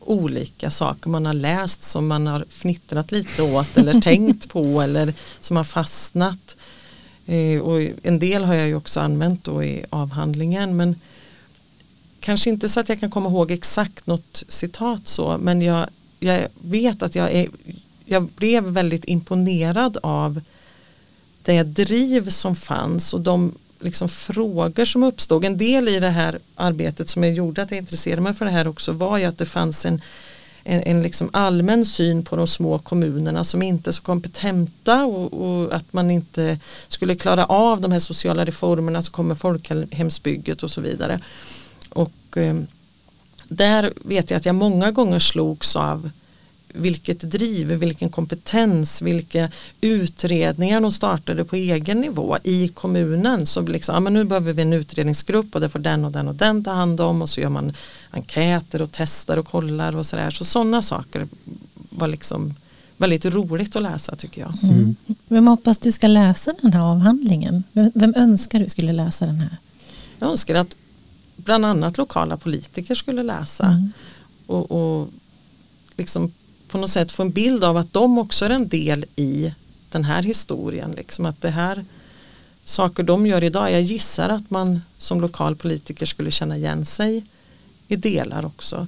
olika 0.00 0.70
saker 0.70 1.10
man 1.10 1.26
har 1.26 1.32
läst 1.32 1.82
som 1.82 2.06
man 2.06 2.26
har 2.26 2.44
fnittrat 2.50 3.12
lite 3.12 3.42
åt 3.42 3.78
eller 3.78 4.00
tänkt 4.00 4.48
på 4.48 4.82
eller 4.82 5.14
som 5.40 5.56
har 5.56 5.64
fastnat. 5.64 6.56
Eh, 7.26 7.60
och 7.60 7.80
en 8.02 8.18
del 8.18 8.44
har 8.44 8.54
jag 8.54 8.68
ju 8.68 8.74
också 8.74 9.00
använt 9.00 9.44
då 9.44 9.64
i 9.64 9.84
avhandlingen 9.90 10.76
men 10.76 10.96
kanske 12.20 12.50
inte 12.50 12.68
så 12.68 12.80
att 12.80 12.88
jag 12.88 13.00
kan 13.00 13.10
komma 13.10 13.30
ihåg 13.30 13.50
exakt 13.50 14.06
något 14.06 14.44
citat 14.48 15.08
så 15.08 15.38
men 15.38 15.62
jag, 15.62 15.86
jag 16.18 16.48
vet 16.60 17.02
att 17.02 17.14
jag, 17.14 17.32
är, 17.32 17.48
jag 18.08 18.22
blev 18.22 18.64
väldigt 18.64 19.04
imponerad 19.04 19.98
av 20.02 20.40
det 21.42 21.62
driv 21.62 22.28
som 22.28 22.56
fanns 22.56 23.14
och 23.14 23.20
de 23.20 23.52
liksom 23.80 24.08
frågor 24.08 24.84
som 24.84 25.02
uppstod. 25.02 25.44
En 25.44 25.58
del 25.58 25.88
i 25.88 26.00
det 26.00 26.10
här 26.10 26.38
arbetet 26.54 27.08
som 27.08 27.24
jag 27.24 27.32
gjorde 27.32 27.62
att 27.62 27.70
jag 27.70 27.78
intresserade 27.78 28.22
mig 28.22 28.34
för 28.34 28.44
det 28.44 28.50
här 28.50 28.68
också 28.68 28.92
var 28.92 29.18
ju 29.18 29.24
att 29.24 29.38
det 29.38 29.46
fanns 29.46 29.86
en, 29.86 30.00
en, 30.64 30.82
en 30.82 31.02
liksom 31.02 31.30
allmän 31.32 31.84
syn 31.84 32.24
på 32.24 32.36
de 32.36 32.46
små 32.46 32.78
kommunerna 32.78 33.44
som 33.44 33.62
inte 33.62 33.90
är 33.90 33.92
så 33.92 34.02
kompetenta 34.02 35.04
och, 35.04 35.32
och 35.32 35.74
att 35.74 35.92
man 35.92 36.10
inte 36.10 36.58
skulle 36.88 37.16
klara 37.16 37.44
av 37.44 37.80
de 37.80 37.92
här 37.92 37.98
sociala 37.98 38.44
reformerna 38.44 39.02
som 39.02 39.12
kommer 39.12 39.34
folkhemsbygget 39.34 40.62
och 40.62 40.70
så 40.70 40.80
vidare. 40.80 41.20
Och 41.88 42.36
eh, 42.36 42.56
där 43.48 43.92
vet 44.04 44.30
jag 44.30 44.38
att 44.38 44.46
jag 44.46 44.54
många 44.54 44.90
gånger 44.90 45.18
slogs 45.18 45.76
av 45.76 46.10
vilket 46.74 47.20
driv, 47.20 47.66
vilken 47.66 48.10
kompetens, 48.10 49.02
vilka 49.02 49.50
utredningar 49.80 50.80
de 50.80 50.92
startade 50.92 51.44
på 51.44 51.56
egen 51.56 52.00
nivå 52.00 52.38
i 52.44 52.68
kommunen. 52.68 53.46
Så 53.46 53.60
liksom, 53.60 53.94
ja, 53.94 54.00
men 54.00 54.12
nu 54.12 54.24
behöver 54.24 54.52
vi 54.52 54.62
en 54.62 54.72
utredningsgrupp 54.72 55.54
och 55.54 55.60
det 55.60 55.68
får 55.68 55.78
den 55.78 56.04
och 56.04 56.12
den 56.12 56.28
och 56.28 56.34
den 56.34 56.64
ta 56.64 56.72
hand 56.72 57.00
om 57.00 57.22
och 57.22 57.30
så 57.30 57.40
gör 57.40 57.48
man 57.48 57.72
enkäter 58.10 58.82
och 58.82 58.88
testar 58.92 59.36
och 59.36 59.46
kollar 59.46 59.96
och 59.96 60.06
sådär. 60.06 60.30
Så 60.30 60.44
sådana 60.44 60.82
saker 60.82 61.28
var 61.74 62.08
liksom 62.08 62.54
väldigt 62.96 63.24
roligt 63.24 63.76
att 63.76 63.82
läsa 63.82 64.16
tycker 64.16 64.40
jag. 64.40 64.58
Mm. 64.62 64.96
Vem 65.28 65.46
hoppas 65.46 65.78
du 65.78 65.92
ska 65.92 66.06
läsa 66.06 66.54
den 66.62 66.72
här 66.72 66.82
avhandlingen? 66.82 67.64
Vem, 67.72 67.90
vem 67.94 68.14
önskar 68.16 68.58
du 68.60 68.68
skulle 68.68 68.92
läsa 68.92 69.26
den 69.26 69.40
här? 69.40 69.56
Jag 70.18 70.30
önskar 70.30 70.54
att 70.54 70.76
bland 71.36 71.64
annat 71.64 71.98
lokala 71.98 72.36
politiker 72.36 72.94
skulle 72.94 73.22
läsa 73.22 73.66
Mm. 73.66 73.92
och, 74.46 74.70
och 74.70 75.08
liksom 75.96 76.32
på 76.68 76.78
något 76.78 76.90
sätt 76.90 77.12
få 77.12 77.22
en 77.22 77.30
bild 77.30 77.64
av 77.64 77.76
att 77.76 77.92
de 77.92 78.18
också 78.18 78.44
är 78.44 78.50
en 78.50 78.68
del 78.68 79.04
i 79.16 79.52
den 79.90 80.04
här 80.04 80.22
historien. 80.22 80.92
Liksom 80.92 81.26
att 81.26 81.40
det 81.40 81.50
här 81.50 81.84
saker 82.64 83.02
de 83.02 83.26
gör 83.26 83.44
idag, 83.44 83.72
jag 83.72 83.82
gissar 83.82 84.28
att 84.28 84.50
man 84.50 84.80
som 84.98 85.20
lokal 85.20 85.56
politiker 85.56 86.06
skulle 86.06 86.30
känna 86.30 86.56
igen 86.56 86.84
sig 86.86 87.24
i 87.88 87.96
delar 87.96 88.46
också. 88.46 88.86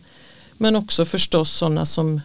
Men 0.57 0.77
också 0.77 1.05
förstås 1.05 1.51
sådana 1.51 1.87
som 1.87 2.21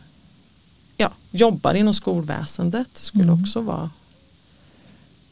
ja, 0.98 1.12
jobbar 1.32 1.74
inom 1.74 1.94
skolväsendet 1.94 2.88
skulle 2.94 3.24
Mm. 3.24 3.42
också 3.42 3.62
vara 3.62 3.90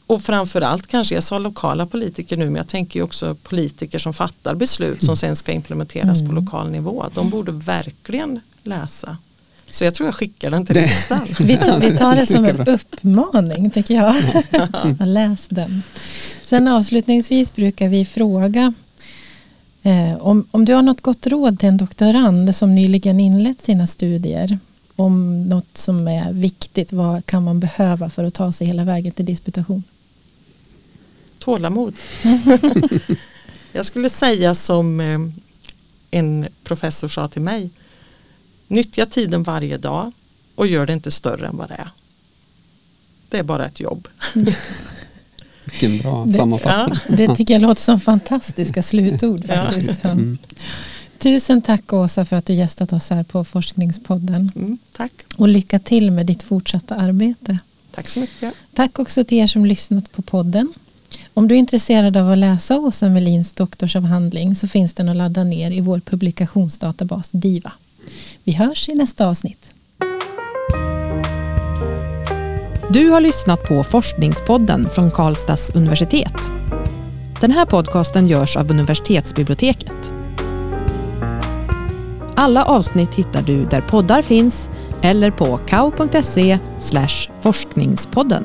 och 0.06 0.22
framförallt 0.22 0.86
kanske, 0.86 1.14
jag 1.14 1.24
sa 1.24 1.38
lokala 1.38 1.86
politiker 1.86 2.36
nu 2.36 2.44
men 2.44 2.54
jag 2.54 2.68
tänker 2.68 2.98
ju 3.00 3.02
också 3.04 3.34
politiker 3.42 3.98
som 3.98 4.14
fattar 4.14 4.54
beslut 4.54 5.04
som 5.04 5.16
sen 5.16 5.36
ska 5.36 5.52
implementeras 5.52 6.18
på 6.18 6.24
Mm. 6.24 6.34
lokal 6.44 6.70
nivå. 6.70 7.06
De 7.14 7.30
borde 7.30 7.52
verkligen 7.52 8.40
läsa. 8.62 9.16
Så 9.74 9.84
jag 9.84 9.94
tror 9.94 10.06
jag 10.06 10.14
skickar 10.14 10.50
den 10.50 10.66
till 10.66 10.76
riksdagen. 10.76 11.28
Vi 11.38 11.56
tar, 11.56 11.80
vi 11.80 11.96
tar 11.96 12.16
det 12.16 12.26
som 12.26 12.44
en 12.44 12.68
uppmaning 12.68 13.70
tycker 13.70 13.94
jag. 13.94 14.14
Läs 15.06 15.48
den. 15.48 15.82
Sen 16.44 16.68
avslutningsvis 16.68 17.54
brukar 17.54 17.88
vi 17.88 18.04
fråga 18.04 18.74
eh, 19.82 20.16
om, 20.20 20.48
om 20.50 20.64
du 20.64 20.74
har 20.74 20.82
något 20.82 21.00
gott 21.00 21.26
råd 21.26 21.58
till 21.58 21.68
en 21.68 21.76
doktorand 21.76 22.56
som 22.56 22.74
nyligen 22.74 23.20
inlett 23.20 23.60
sina 23.60 23.86
studier 23.86 24.58
om 24.96 25.42
något 25.48 25.78
som 25.78 26.08
är 26.08 26.32
viktigt, 26.32 26.92
vad 26.92 27.26
kan 27.26 27.42
man 27.42 27.60
behöva 27.60 28.10
för 28.10 28.24
att 28.24 28.34
ta 28.34 28.52
sig 28.52 28.66
hela 28.66 28.84
vägen 28.84 29.12
till 29.12 29.26
disputation? 29.26 29.82
Tålamod. 31.38 31.94
jag 33.72 33.86
skulle 33.86 34.10
säga 34.10 34.54
som 34.54 35.00
eh, 35.00 35.18
en 36.10 36.46
professor 36.64 37.08
sa 37.08 37.28
till 37.28 37.42
mig. 37.42 37.70
Nyttja 38.68 39.06
tiden 39.06 39.42
varje 39.42 39.76
dag 39.78 40.12
och 40.54 40.66
gör 40.66 40.86
det 40.86 40.92
inte 40.92 41.10
större 41.10 41.46
än 41.46 41.56
vad 41.56 41.68
det 41.68 41.74
är. 41.74 41.88
Det 43.28 43.38
är 43.38 43.42
bara 43.42 43.66
ett 43.66 43.80
jobb. 43.80 44.08
Vilken 45.64 45.98
bra 45.98 46.24
Det- 46.24 46.32
sammanfattning. 46.32 46.98
Det 47.16 47.36
tycker 47.36 47.54
jag 47.54 47.62
låter 47.62 47.82
som 47.82 48.00
fantastiska 48.00 48.82
slutord 48.82 49.44
Ja. 49.48 49.62
faktiskt. 49.62 50.00
Ja. 50.04 50.10
Mm. 50.10 50.38
Tusen 51.18 51.62
tack 51.62 51.92
Åsa 51.92 52.24
för 52.24 52.36
att 52.36 52.46
du 52.46 52.54
gästat 52.54 52.92
oss 52.92 53.10
här 53.10 53.22
på 53.22 53.44
Forskningspodden. 53.44 54.52
Mm, 54.56 54.78
tack. 54.96 55.12
Och 55.36 55.48
lycka 55.48 55.78
till 55.78 56.10
med 56.10 56.26
ditt 56.26 56.42
fortsatta 56.42 56.94
arbete. 56.94 57.58
Tack 57.94 58.08
så 58.08 58.20
mycket. 58.20 58.54
Tack 58.74 58.98
också 58.98 59.24
till 59.24 59.38
er 59.38 59.46
som 59.46 59.66
lyssnat 59.66 60.12
på 60.12 60.22
podden. 60.22 60.72
Om 61.34 61.48
du 61.48 61.54
är 61.54 61.58
intresserad 61.58 62.16
av 62.16 62.30
att 62.30 62.38
läsa 62.38 62.78
Åsa 62.78 63.08
Melins 63.08 63.52
doktorsavhandling 63.52 64.54
så 64.56 64.68
finns 64.68 64.94
den 64.94 65.08
att 65.08 65.16
ladda 65.16 65.44
ner 65.44 65.70
i 65.70 65.80
vår 65.80 66.00
publikationsdatabas 66.00 67.28
DIVA. 67.32 67.72
Vi 68.46 68.52
hörs 68.52 68.88
i 68.88 68.94
nästa 68.94 69.28
avsnitt. 69.28 69.74
Du 72.90 73.10
har 73.10 73.20
lyssnat 73.20 73.62
på 73.68 73.84
Forskningspodden 73.84 74.90
från 74.90 75.10
Karlstads 75.10 75.70
universitet. 75.74 76.50
Den 77.40 77.50
här 77.50 77.66
podcasten 77.66 78.26
görs 78.26 78.56
av 78.56 78.70
universitetsbiblioteket. 78.70 80.12
Alla 82.36 82.64
avsnitt 82.64 83.14
hittar 83.14 83.42
du 83.42 83.64
där 83.64 83.80
poddar 83.80 84.22
finns 84.22 84.70
eller 85.02 85.30
på 85.30 85.58
kau.se 85.66 86.58
forskningspodden. 87.40 88.44